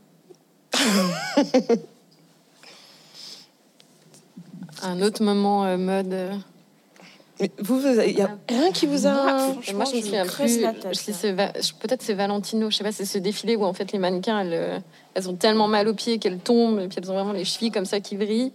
[4.83, 6.12] Un autre moment euh, mode.
[6.12, 6.33] euh,
[7.41, 9.12] Mais vous, il y a rien qui vous a.
[9.12, 10.59] Moi, je me souviens plus.
[11.80, 12.70] Peut-être c'est Valentino.
[12.70, 14.78] Je sais pas, c'est ce défilé où en fait les mannequins, elles, euh,
[15.14, 17.70] elles ont tellement mal aux pieds qu'elles tombent, et puis elles ont vraiment les chevilles
[17.70, 18.53] comme ça qui vrillent.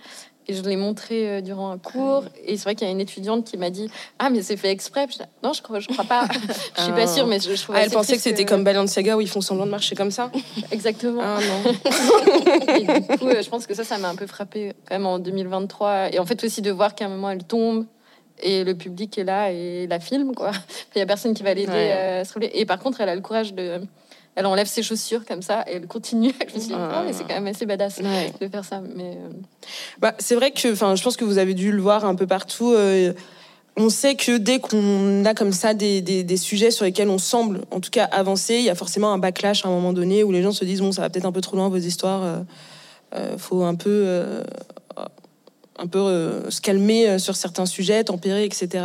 [0.49, 2.23] Et je l'ai montré euh, durant un cours.
[2.45, 4.69] Et c'est vrai qu'il y a une étudiante qui m'a dit Ah, mais c'est fait
[4.71, 5.05] exprès.
[5.07, 6.25] Puis je dis, non, je crois, je crois pas.
[6.77, 7.07] je suis pas Ah.
[7.07, 9.65] sûre, mais je, je Ah, elle pensait que c'était comme Balenciaga où ils font semblant
[9.65, 10.31] de marcher comme ça.
[10.71, 11.21] Exactement.
[11.21, 11.71] Ah non.
[12.75, 15.05] Et du coup, euh, je pense que ça, ça m'a un peu frappé quand même
[15.05, 16.13] en 2023.
[16.13, 17.85] Et en fait aussi de voir qu'à un moment elle tombe
[18.41, 20.51] et le public est là et la filme quoi.
[20.95, 21.91] Il y a personne qui va l'aider Ouais.
[22.19, 22.57] à se relever.
[22.59, 23.81] Et par contre, elle a le courage de,
[24.37, 26.31] elle enlève ses chaussures comme ça et elle continue.
[26.47, 27.03] Je me suis dit, Ah.
[27.05, 28.31] mais c'est quand même assez badass Ouais.
[28.39, 28.81] de faire ça.
[28.95, 29.29] Mais euh,
[29.99, 32.27] Bah, c'est vrai que, enfin, je pense que vous avez dû le voir un peu
[32.27, 32.71] partout.
[32.73, 33.11] euh,
[33.79, 37.17] on sait que dès qu'on a comme ça des, des, des sujets sur lesquels on
[37.19, 40.23] semble, en tout cas, avancer, il y a forcément un backlash à un moment donné
[40.23, 42.23] où les gens se disent bon, ça va peut-être un peu trop loin vos histoires.
[42.23, 42.37] euh,
[43.15, 44.43] euh, faut un peu, euh,
[45.79, 48.83] un peu se calmer sur certains sujets, tempérer, etc.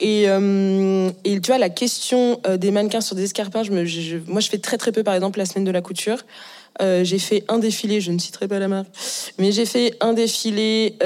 [0.00, 3.84] Et, euh, et tu vois, la question euh, des mannequins sur des escarpins, moi,
[4.40, 6.24] je fais très très peu, par exemple, la semaine de la couture.
[6.80, 8.88] Euh, j'ai fait un défilé, je ne citerai pas la marque,
[9.38, 10.96] mais j'ai fait un défilé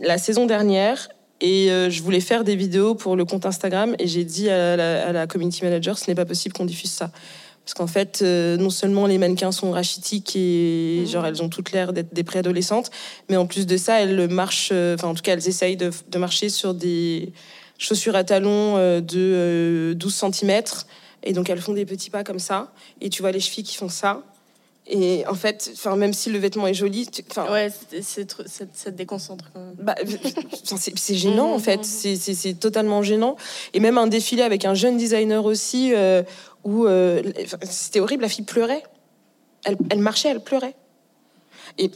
[0.00, 1.08] la saison dernière
[1.40, 5.26] et je voulais faire des vidéos pour le compte Instagram et j'ai dit à la
[5.26, 7.10] community manager ce n'est pas possible qu'on diffuse ça.
[7.64, 11.72] Parce qu'en fait, euh, non seulement les mannequins sont rachitiques et genre elles ont toutes
[11.72, 12.90] l'air d'être des préadolescentes,
[13.30, 15.90] mais en plus de ça, elles marchent, euh, enfin en tout cas elles essayent de,
[16.10, 17.32] de marcher sur des
[17.78, 20.62] chaussures à talons euh, de euh, 12 cm.
[21.22, 22.70] Et donc elles font des petits pas comme ça.
[23.00, 24.22] Et tu vois les chevilles qui font ça.
[24.86, 27.70] Et en fait, enfin, même si le vêtement est joli, enfin, Ouais,
[28.02, 29.74] c'est- ça te déconcentre quand même.
[29.78, 29.94] bah,
[30.96, 33.36] c'est gênant en fait, c'est- c'est c'est totalement gênant.
[33.72, 36.22] Et même un défilé avec un jeune designer aussi, euh,
[36.64, 37.22] où euh,
[37.62, 38.82] c'était horrible, la fille pleurait.
[39.64, 40.74] Elle, marchait, elle pleurait.
[41.78, 41.90] Et,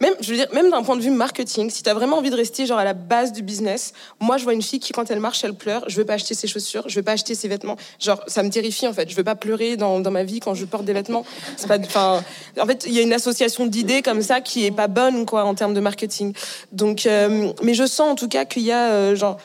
[0.00, 2.30] même, je veux dire, même d'un point de vue marketing, si tu as vraiment envie
[2.30, 5.10] de rester genre à la base du business, moi je vois une fille qui quand
[5.10, 5.84] elle marche, elle pleure.
[5.88, 7.76] Je veux pas acheter ses chaussures, je veux pas acheter ses vêtements.
[8.00, 9.08] Genre ça me terrifie en fait.
[9.08, 11.24] Je veux pas pleurer dans, ma vie quand je porte des vêtements.
[11.62, 12.22] Enfin,
[12.58, 15.44] en fait il y a une association d'idées comme ça qui est pas bonne quoi
[15.44, 16.34] en termes de marketing.
[16.72, 19.38] Donc, euh, mais je sens en tout cas qu'il y a euh, genre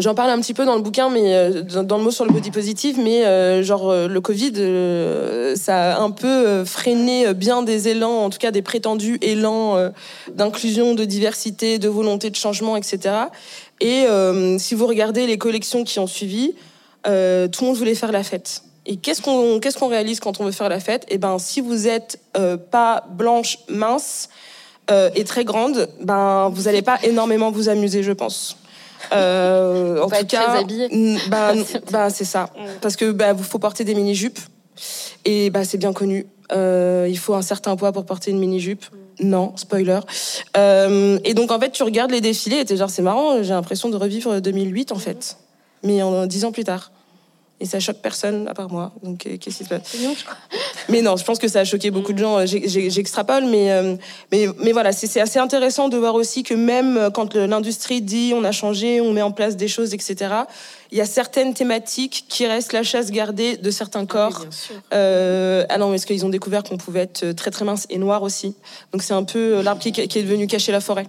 [0.00, 2.32] J'en parle un petit peu dans le bouquin, mais euh, dans le mot sur le
[2.32, 7.88] body positive, mais euh, genre euh, le Covid, ça a un peu freiné bien des
[7.88, 9.90] élans, en tout cas des prétendus élans
[10.34, 13.14] d'inclusion, de diversité, de volonté de changement, etc.
[13.80, 14.06] Et
[14.58, 16.52] si vous regardez les collections qui ont suivi,
[17.04, 18.62] tout le monde voulait faire la fête.
[18.86, 21.06] Et qu'est-ce qu'on qu'est-ce qu'on réalise quand on veut faire la fête?
[21.08, 22.20] Eh ben, si vous êtes
[22.70, 24.28] pas blanche, mince
[24.90, 28.57] et très grande, ben vous allez pas énormément vous amuser, je pense.
[29.12, 30.88] Euh, en tout très cas, habillé.
[31.28, 31.52] bah,
[31.90, 32.50] bah, c'est ça.
[32.80, 34.40] Parce que bah, vous faut porter des mini jupes
[35.24, 36.26] et bah c'est bien connu.
[36.52, 38.84] Euh, il faut un certain poids pour porter une mini jupe.
[39.20, 40.00] Non, spoiler.
[40.56, 43.42] Euh, et donc en fait, tu regardes les défilés et t'es genre c'est marrant.
[43.42, 45.38] J'ai l'impression de revivre 2008 en fait,
[45.82, 46.92] mais en dix ans plus tard.
[47.60, 48.92] Et ça choque personne à part moi.
[49.02, 49.96] Donc euh, qu'est-ce qui se passe?
[50.88, 52.46] Mais non, je pense que ça a choqué beaucoup de gens.
[52.46, 53.96] J'ai- j'ai- J'extrapole, mais, euh,
[54.30, 58.32] mais, mais voilà, c'est assez intéressant de voir aussi que même euh, quand l'industrie dit
[58.34, 60.16] on a changé, on met en place des choses, etc.,
[60.90, 64.46] il y a certaines thématiques qui restent la chasse gardée de certains corps.
[64.94, 68.22] Euh, ah non, parce qu'ils ont découvert qu'on pouvait être très très mince et noir
[68.22, 68.54] aussi.
[68.92, 71.06] Donc c'est un peu euh, l'arbre qui, qui est devenu cacher la forêt.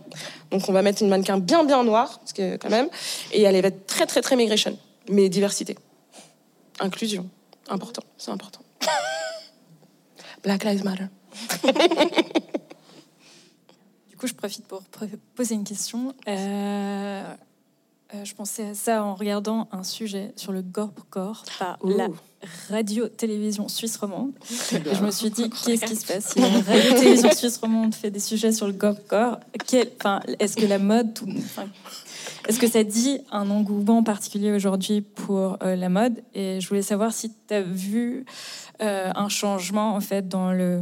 [0.52, 2.88] Donc on va mettre une mannequin bien bien noire, parce que quand même,
[3.32, 4.78] et elle va être très très très migration,
[5.10, 5.76] mais diversité,
[6.80, 7.30] inclusion,
[7.70, 8.62] important, c'est important.
[10.44, 11.06] Black Lives Matter.
[14.10, 14.82] Du coup, je profite pour
[15.36, 16.14] poser une question.
[16.28, 17.24] Euh,
[18.16, 22.08] euh, je pensais à ça en regardant un sujet sur le gore-corps par la
[22.70, 24.32] radio-télévision suisse romande.
[24.72, 28.10] Et je me suis dit, qu'est-ce qui se passe si la radio-télévision suisse romande fait
[28.12, 31.28] des sujets sur le gore-corps Quel- enfin, Est-ce que la mode, tout-
[32.50, 36.24] est-ce que ça dit un engouement particulier aujourd'hui pour euh, la mode?
[36.34, 38.26] Et je voulais savoir si tu as vu
[38.82, 40.82] euh, un changement en fait dans le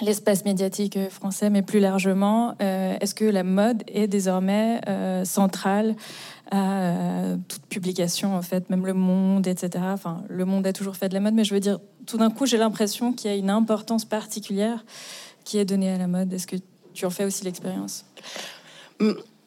[0.00, 4.80] l'espace médiatique français, mais plus largement, euh, est-ce que la mode est désormais
[5.24, 5.94] centrale
[6.50, 9.84] à toute publication, en fait, même Le Monde, etc.
[9.92, 12.30] Enfin, Le Monde a toujours fait de la mode, mais je veux dire, tout d'un
[12.30, 14.84] coup, j'ai l'impression qu'il y a une importance particulière
[15.44, 16.32] qui est donnée à la mode.
[16.32, 16.56] Est-ce que
[16.94, 18.06] tu en fais aussi l'expérience?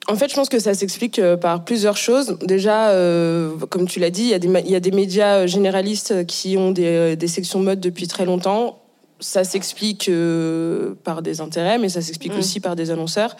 [0.08, 2.38] En fait, je pense que ça s'explique euh, par plusieurs choses.
[2.44, 4.92] Déjà, euh, comme tu l'as dit, il y, a des ma- il y a des
[4.92, 8.80] médias euh, généralistes qui ont des, des sections mode depuis très longtemps.
[9.20, 12.40] Ça s'explique euh, par des intérêts, mais ça s'explique Mm.
[12.40, 13.36] aussi par des annonceurs.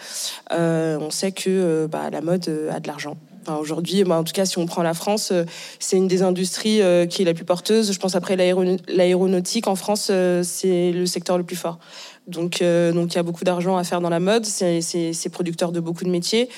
[0.52, 3.16] Euh, on sait que bah, la mode a de l'argent.
[3.42, 5.32] Enfin, Aujourd'hui, bah, en tout cas, si on prend la France,
[5.78, 7.92] c'est une des industries qui est la plus porteuse.
[7.92, 10.10] Je pense après l'aéro- l'aéronautique en France,
[10.42, 11.78] c'est le secteur le plus fort.
[12.26, 14.44] Donc, euh, donc il y a beaucoup d'argent à faire dans la mode.
[14.44, 16.48] C'est producteur de beaucoup de métiers.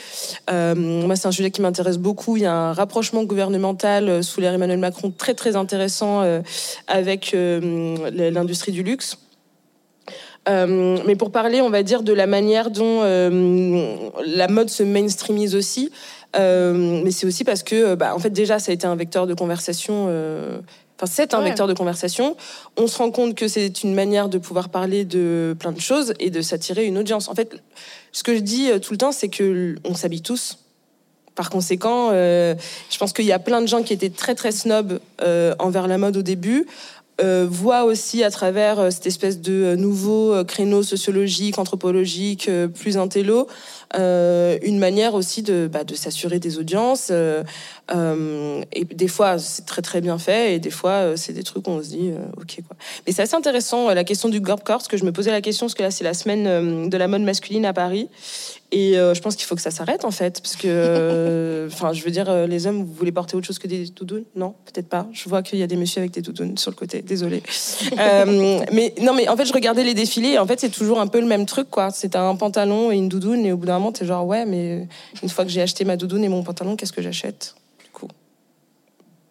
[0.51, 2.37] Euh, moi, c'est un sujet qui m'intéresse beaucoup.
[2.37, 6.23] Il y a un rapprochement gouvernemental euh, sous l'ère Emmanuel Macron très très intéressant
[6.87, 9.19] avec l'industrie du luxe.
[10.47, 15.91] Mais pour parler, on va dire, de la manière dont la mode se mainstreamise aussi,
[16.35, 19.35] mais c'est aussi parce que, bah, en fait, déjà, ça a été un vecteur de
[19.35, 20.09] conversation
[21.01, 21.45] Enfin, c'est un Ouais.
[21.45, 22.37] vecteur de conversation.
[22.77, 26.13] On se rend compte que c'est une manière de pouvoir parler de plein de choses
[26.19, 27.29] et de s'attirer une audience.
[27.29, 27.63] En fait,
[28.13, 30.59] ce que je dis euh, tout le temps, c'est que on s'habille tous.
[31.37, 32.57] Par conséquent, euh,
[32.91, 35.87] je pense qu'il y a plein de gens qui étaient très très snobs euh, envers
[35.87, 36.67] la mode au début,
[37.21, 43.47] euh, voient aussi à travers cette espèce de nouveau créneau sociologique, anthropologique, plus intello,
[43.95, 47.09] une manière aussi de, bah, de s'assurer des audiences.
[47.11, 47.43] euh,
[47.95, 51.43] euh, et des fois, c'est très très bien fait, et des fois, euh, c'est des
[51.43, 52.77] trucs où on se dit, euh, ok quoi.
[53.07, 55.31] Mais c'est assez intéressant euh, la question du gorp corps, parce que je me posais
[55.31, 58.09] la question, parce que là, c'est la semaine euh, de la mode masculine à Paris.
[58.71, 61.95] Et euh, je pense qu'il faut que ça s'arrête en fait, parce que, euh, enfin,
[61.95, 64.25] je veux dire, euh, les hommes, vous voulez porter autre chose que des doudounes?
[64.37, 65.07] Non, peut-être pas.
[65.15, 67.03] Je vois qu'il y a des messieurs avec des doudounes sur le côté.
[67.03, 67.43] Désolé.
[67.99, 70.31] Euh, mais non, mais en fait, je regardais les défilés.
[70.31, 71.91] Et en fait, c'est toujours un peu le même truc, quoi.
[71.91, 74.89] C'est un pantalon et une doudoune, et au bout d'un moment, t'es genre, ouais, mais
[75.23, 77.55] une fois que j'ai acheté ma doudoune et mon pantalon, qu'est-ce que j'achète?
[77.85, 78.09] Du coup,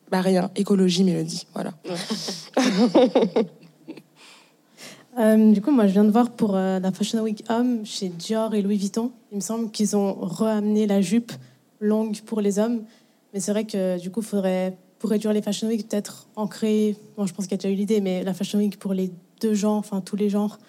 [0.09, 0.51] bah rien.
[0.55, 1.73] Écologie, mélodie, voilà.
[5.19, 8.07] Euh, du coup, moi, je viens de voir pour euh, la Fashion Week Homme chez
[8.07, 9.11] Dior et Louis Vuitton.
[9.31, 11.31] Il me semble qu'ils ont ramené la jupe
[11.79, 12.83] longue pour les hommes.
[13.33, 16.95] Mais c'est vrai que du coup, faudrait, pour réduire les Fashion Week, peut-être en créer.
[17.17, 19.11] Bon, je pense qu'il y a déjà eu l'idée, mais la Fashion Week pour les
[19.41, 20.59] deux genres, enfin tous les genres.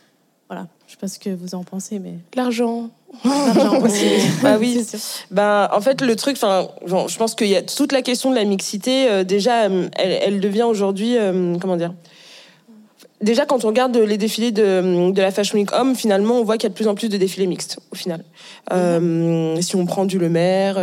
[0.49, 0.67] Voilà.
[0.87, 2.15] Je sais pas ce que vous en pensez, mais.
[2.35, 2.89] L'argent.
[3.25, 4.07] L'argent aussi.
[4.43, 4.83] Bah oui.
[4.87, 5.27] C'est sûr.
[5.31, 8.35] Ben, en fait, le truc, enfin, je pense qu'il y a toute la question de
[8.35, 9.11] la mixité.
[9.11, 11.93] euh, déjà, euh, elle, elle devient aujourd'hui, euh, comment dire
[13.21, 16.57] Déjà, quand on regarde les défilés de, de la Fashion Week Homme, finalement, on voit
[16.57, 18.23] qu'il y a de plus en plus de défilés mixtes, au final.
[18.73, 20.77] Euh, si on prend du Le Maire,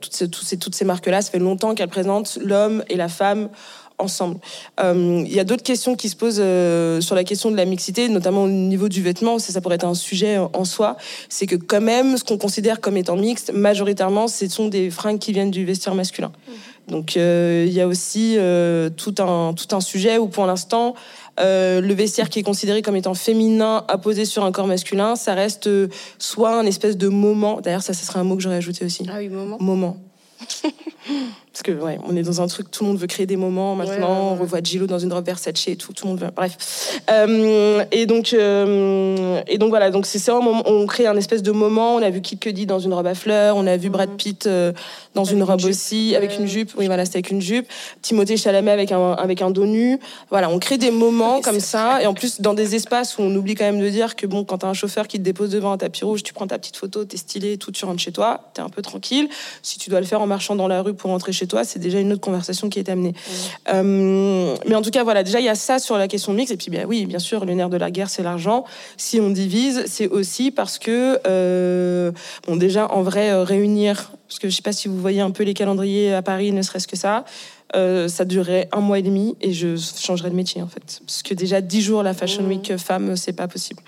[0.00, 3.08] toutes ces, toutes ces, toutes ces marques-là, ça fait longtemps qu'elles présentent l'homme et la
[3.08, 3.50] femme
[3.98, 4.38] ensemble.
[4.80, 7.64] Euh, Il y a d'autres questions qui se posent euh, sur la question de la
[7.64, 9.38] mixité, notamment au niveau du vêtement.
[9.38, 10.96] Ça, ça pourrait être un sujet en soi.
[11.28, 15.18] C'est que quand même, ce qu'on considère comme étant mixte, majoritairement, ce sont des fringues
[15.18, 16.32] qui viennent du vestiaire masculin.
[16.88, 20.94] Donc euh, il y a aussi euh, tout, un, tout un sujet où pour l'instant,
[21.40, 25.34] euh, le vestiaire qui est considéré comme étant féminin apposé sur un corps masculin, ça
[25.34, 25.88] reste euh,
[26.18, 27.60] soit un espèce de moment.
[27.60, 29.06] D'ailleurs, ça, ce serait un mot que j'aurais ajouté aussi.
[29.08, 29.56] Ah oui, moment.
[29.60, 29.96] Moment.
[31.54, 33.76] Parce que ouais, on est dans un truc, tout le monde veut créer des moments
[33.76, 34.32] maintenant.
[34.32, 34.32] Ouais.
[34.32, 36.30] On revoit Gillo dans une robe Versace et tout, tout le monde veut.
[36.34, 37.00] Bref.
[37.08, 41.52] Euh, et donc, euh, et donc voilà, donc c'est moment- On crée un espèce de
[41.52, 41.94] moment.
[41.94, 43.56] On a vu Kid Cudi dans une robe à fleurs.
[43.56, 44.72] On a vu Brad Pitt euh,
[45.14, 46.72] dans Avec une robe aussi, avec une jupe.
[46.76, 47.68] Oui, voilà, c'était avec une jupe.
[48.02, 50.00] Timothée Chalamet avec un avec un dos nu.
[50.30, 52.02] Voilà, on crée des moments comme ça.
[52.02, 54.42] Et en plus, dans des espaces où on oublie quand même de dire que bon,
[54.42, 56.76] quand t'as un chauffeur qui te dépose devant un tapis rouge, tu prends ta petite
[56.76, 59.28] photo, t'es stylé, et tout, tu rentres chez toi, t'es un peu tranquille.
[59.62, 61.78] Si tu dois le faire en marchant dans la rue pour rentrer chez toi, c'est
[61.78, 63.12] déjà une autre conversation qui est amenée.
[63.72, 66.52] Euh, mais en tout cas, voilà, déjà il y a ça sur la question mixte.
[66.52, 68.64] Et puis, bien, oui, bien sûr, le nerf de la guerre, c'est l'argent.
[68.96, 72.12] Si on divise, c'est aussi parce que, euh,
[72.46, 75.30] bon, déjà en vrai, euh, réunir, parce que je sais pas si vous voyez un
[75.30, 77.24] peu les calendriers à Paris, ne serait-ce que ça.
[77.76, 81.00] euh, ça durerait un mois et demi et je changerais de métier en fait.
[81.04, 83.82] Parce que déjà 10 jours la Fashion Week euh, femme, c'est pas possible.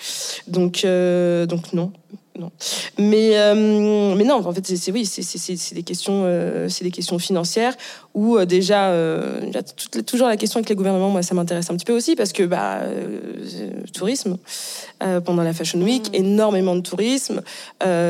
[0.49, 1.93] Donc, euh, donc non.
[2.39, 2.51] Non.
[2.99, 7.19] Mais, euh, mais non, en fait, c'est oui, c'est- des questions, euh, c'est des questions
[7.19, 7.75] financières
[8.15, 8.93] où euh, déjà,
[9.77, 11.09] toute- toujours la question avec les gouvernements.
[11.11, 12.81] Moi, ça m'intéresse un petit peu aussi parce que bah,
[13.95, 14.37] tourisme
[15.25, 17.43] pendant la Fashion Week, énormément de tourisme.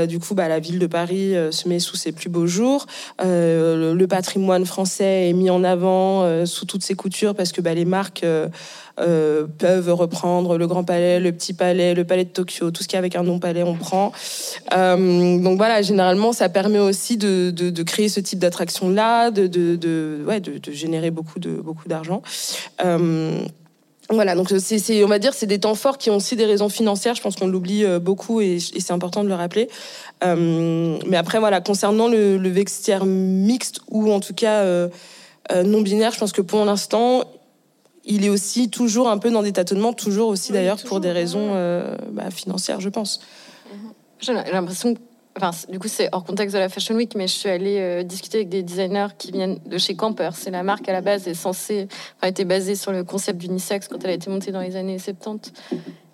[0.08, 2.86] Du coup, bah, la ville de Paris se met sous ses plus beaux jours.
[3.22, 7.74] Le, le patrimoine français est mis en avant sous toutes ses coutures parce que bah,
[7.74, 8.24] les marques
[8.98, 12.88] euh, peuvent reprendre le Grand Palais, le Petit Palais, le Palais de Tokyo, tout ce
[12.88, 14.12] qui est avec un nom palais, on prend.
[14.72, 19.78] Euh, donc voilà, généralement, ça permet aussi de, créer ce type d'attraction-là, de,
[20.72, 22.22] générer beaucoup de beaucoup d'argent.
[22.84, 23.38] Euh,
[24.08, 26.68] voilà, donc c'est, on va dire, c'est des temps forts qui ont aussi des raisons
[26.70, 27.16] financières.
[27.16, 29.68] Je pense qu'on l'oublie euh, beaucoup et, c'est important de le rappeler.
[30.24, 34.64] Mais après, voilà, concernant le, le mixte ou en tout cas
[35.54, 37.24] non binaire, je pense que pour l'instant,
[38.06, 41.50] il est aussi toujours un peu dans des tâtonnements, toujours aussi d'ailleurs pour des raisons
[41.54, 43.20] euh, bah, financières, je pense.
[44.20, 45.00] J'ai l'impression que.
[45.38, 48.02] Enfin, du coup, c'est hors contexte de la Fashion Week, mais je suis allée euh,
[48.02, 50.30] discuter avec des designers qui viennent de chez Camper.
[50.32, 53.86] C'est la marque à la base est censée, enfin, était basée sur le concept d'unisex
[53.88, 55.52] quand elle a été montée dans les années 70.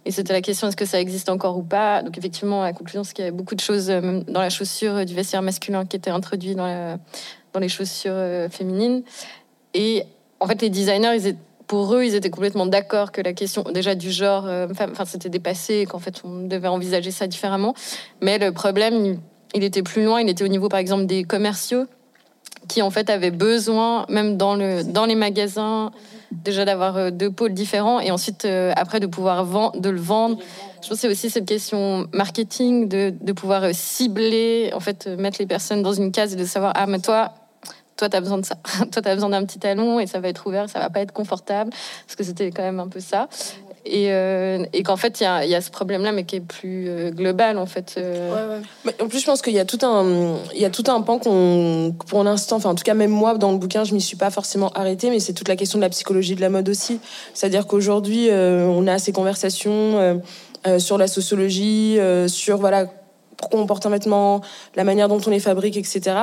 [0.05, 2.03] Et c'était la question est-ce que ça existe encore ou pas?
[2.03, 4.51] Donc effectivement, la conclusion c'est qu'il y avait beaucoup de choses, euh, même dans la
[4.51, 6.99] chaussure euh, du vestiaire masculin, qui étaient introduits dans, la-
[7.53, 8.17] dans les chaussures
[8.51, 9.05] féminines.
[9.75, 10.03] Et
[10.41, 11.39] en fait, les designers, ils étaient-
[11.73, 15.07] pour eux, ils étaient complètement d'accord que la question déjà du genre, euh, femme, enfin,
[15.07, 17.73] c'était dépassé et qu'en fait, on devait envisager ça différemment.
[18.21, 19.19] Mais le problème,
[19.55, 20.21] il, était plus loin.
[20.21, 21.87] Il était au niveau, par exemple, des commerciaux
[22.69, 25.93] qui en fait avaient besoin, même dans, le, dans les magasins,
[26.31, 29.99] déjà d'avoir euh, deux pôles différents et ensuite euh, après de pouvoir vendre, de le
[29.99, 30.37] vendre.
[30.83, 35.83] Je pense aussi cette question marketing de, de pouvoir cibler, en fait, mettre les personnes
[35.83, 37.33] dans une case et de savoir ah mais toi
[38.03, 38.57] toi, tu as besoin de ça.
[38.93, 41.01] toi, tu as besoin d'un petit talon et ça va être ouvert, ça va pas
[41.01, 41.71] être confortable.
[42.07, 43.29] Parce que c'était quand même un peu ça.
[43.85, 47.59] Et, euh, qu'en fait, il y, a, ce problème-là, mais qui est plus euh, global,
[47.59, 47.95] en fait.
[47.99, 48.61] Euh.
[49.01, 51.95] En plus, je pense qu'il y a tout un, y a tout un pan qu'on,
[52.07, 54.31] pour l'instant, enfin, en tout cas, même moi, dans le bouquin, je m'y suis pas
[54.31, 57.01] forcément arrêtée, mais c'est toute la question de la psychologie de la mode aussi.
[57.35, 60.21] C'est-à-dire qu'aujourd'hui, on a ces conversations
[60.79, 61.99] sur la sociologie,
[62.29, 62.87] sur voilà
[63.37, 64.41] pourquoi on porte un vêtement,
[64.77, 66.15] la manière dont on les fabrique, etc.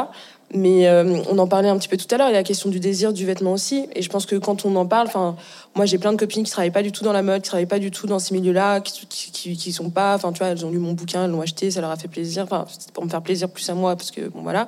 [0.54, 2.44] Mais euh, on en parlait un petit peu tout à l'heure, il y a la
[2.44, 3.88] question du désir du vêtement aussi.
[3.94, 5.36] Et je pense que quand on en parle, enfin,
[5.76, 7.68] moi j'ai plein de copines qui travaillent pas du tout dans la mode, qui travaillent
[7.68, 10.66] pas du tout dans ces milieux-là, qui, qui, qui, sont pas, enfin, tu vois, elles
[10.66, 12.44] ont lu mon bouquin, elles l'ont acheté, ça leur a fait plaisir.
[12.44, 14.66] Enfin, pour me faire plaisir plus à moi, parce que bon, voilà.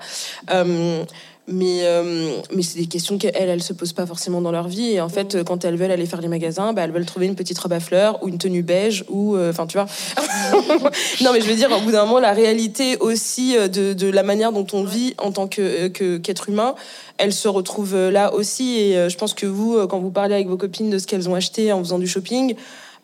[0.51, 1.03] Euh,
[1.47, 4.93] mais, euh, mais c'est des questions qu'elles, elles se posent pas forcément dans leur vie.
[4.93, 7.35] Et en fait, quand elles veulent aller faire les magasins, bah, elles veulent trouver une
[7.35, 9.87] petite robe à fleurs ou une tenue beige ou, euh, enfin, tu vois.
[11.21, 14.09] non, mais je veux dire, au bout d'un moment, la réalité aussi euh, de, de
[14.09, 16.75] la manière dont on vit en tant que, que, qu'être humain,
[17.17, 18.79] elle se retrouve là aussi.
[18.79, 21.35] Et je pense que vous, quand vous parlez avec vos copines de ce qu'elles ont
[21.35, 22.55] acheté en faisant du shopping,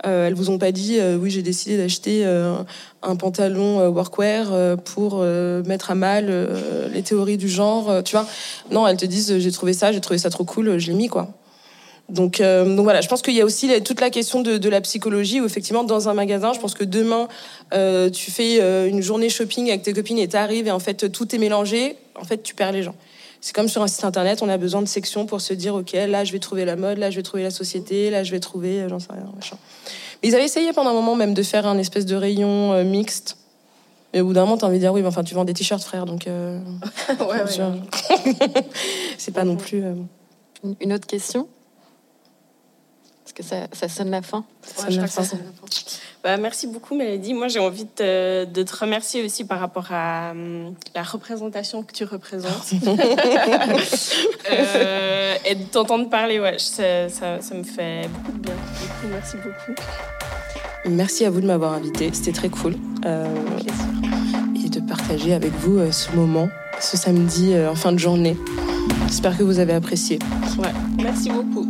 [0.04, 2.56] elles vous ont pas dit euh, oui j'ai décidé d'acheter euh,
[3.04, 5.24] un pantalon workwear pour
[5.66, 6.32] mettre à mal
[6.94, 8.26] les théories du genre, tu vois.
[8.72, 11.08] Non, elles te disent j'ai trouvé ça, j'ai trouvé ça trop cool, je l'ai mis
[11.08, 11.30] quoi.
[12.10, 14.82] Donc, donc voilà, je pense qu'il y a aussi toute la question de, de, la
[14.82, 17.28] psychologie où effectivement dans un magasin, je pense que demain
[17.72, 21.40] tu fais une journée shopping avec tes copines et t'arrives et en fait tout est
[21.40, 22.96] mélangé, en fait tu perds les gens.
[23.42, 25.94] C'est comme sur un site internet, on a besoin de sections pour se dire, ok,
[25.94, 28.40] là je vais trouver la mode, là je vais trouver la société, là je vais
[28.40, 29.58] trouver, j'en sais rien, machin.
[30.22, 32.84] Mais ils avaient essayé pendant un moment même de faire un espèce de rayon euh,
[32.84, 33.38] mixte.
[34.14, 35.54] Et au bout d'un moment, t'as envie de dire, oui, mais enfin, tu vends des
[35.54, 36.28] t-shirts, frère, donc.
[36.28, 36.60] Euh,
[37.20, 38.64] ouais, ouais.
[39.18, 39.84] c'est pas non plus.
[39.84, 39.94] Euh,
[40.80, 41.48] Une autre question?
[43.26, 45.24] Est-ce que ça, ça sonne la fin Ça sonne la fin.
[46.28, 47.34] Bah, merci beaucoup, Mélodie.
[47.34, 51.94] Moi, j'ai envie de, de, te remercier aussi par rapport à um, la représentation que
[51.94, 52.74] tu représentes.
[54.52, 58.56] euh, et de t'entendre parler, ouais, ça, ça, ça, me fait beaucoup de bien.
[58.56, 59.82] Coup, merci beaucoup.
[60.90, 62.10] Merci à vous de m'avoir invité.
[62.12, 62.76] C'était très cool.
[63.06, 63.34] Euh,
[64.66, 66.50] et de partager avec vous euh, ce moment,
[66.82, 68.36] ce samedi euh, en fin de journée.
[69.08, 70.20] J'espère que vous avez apprécié.
[70.60, 71.66] Ouais, merci beaucoup.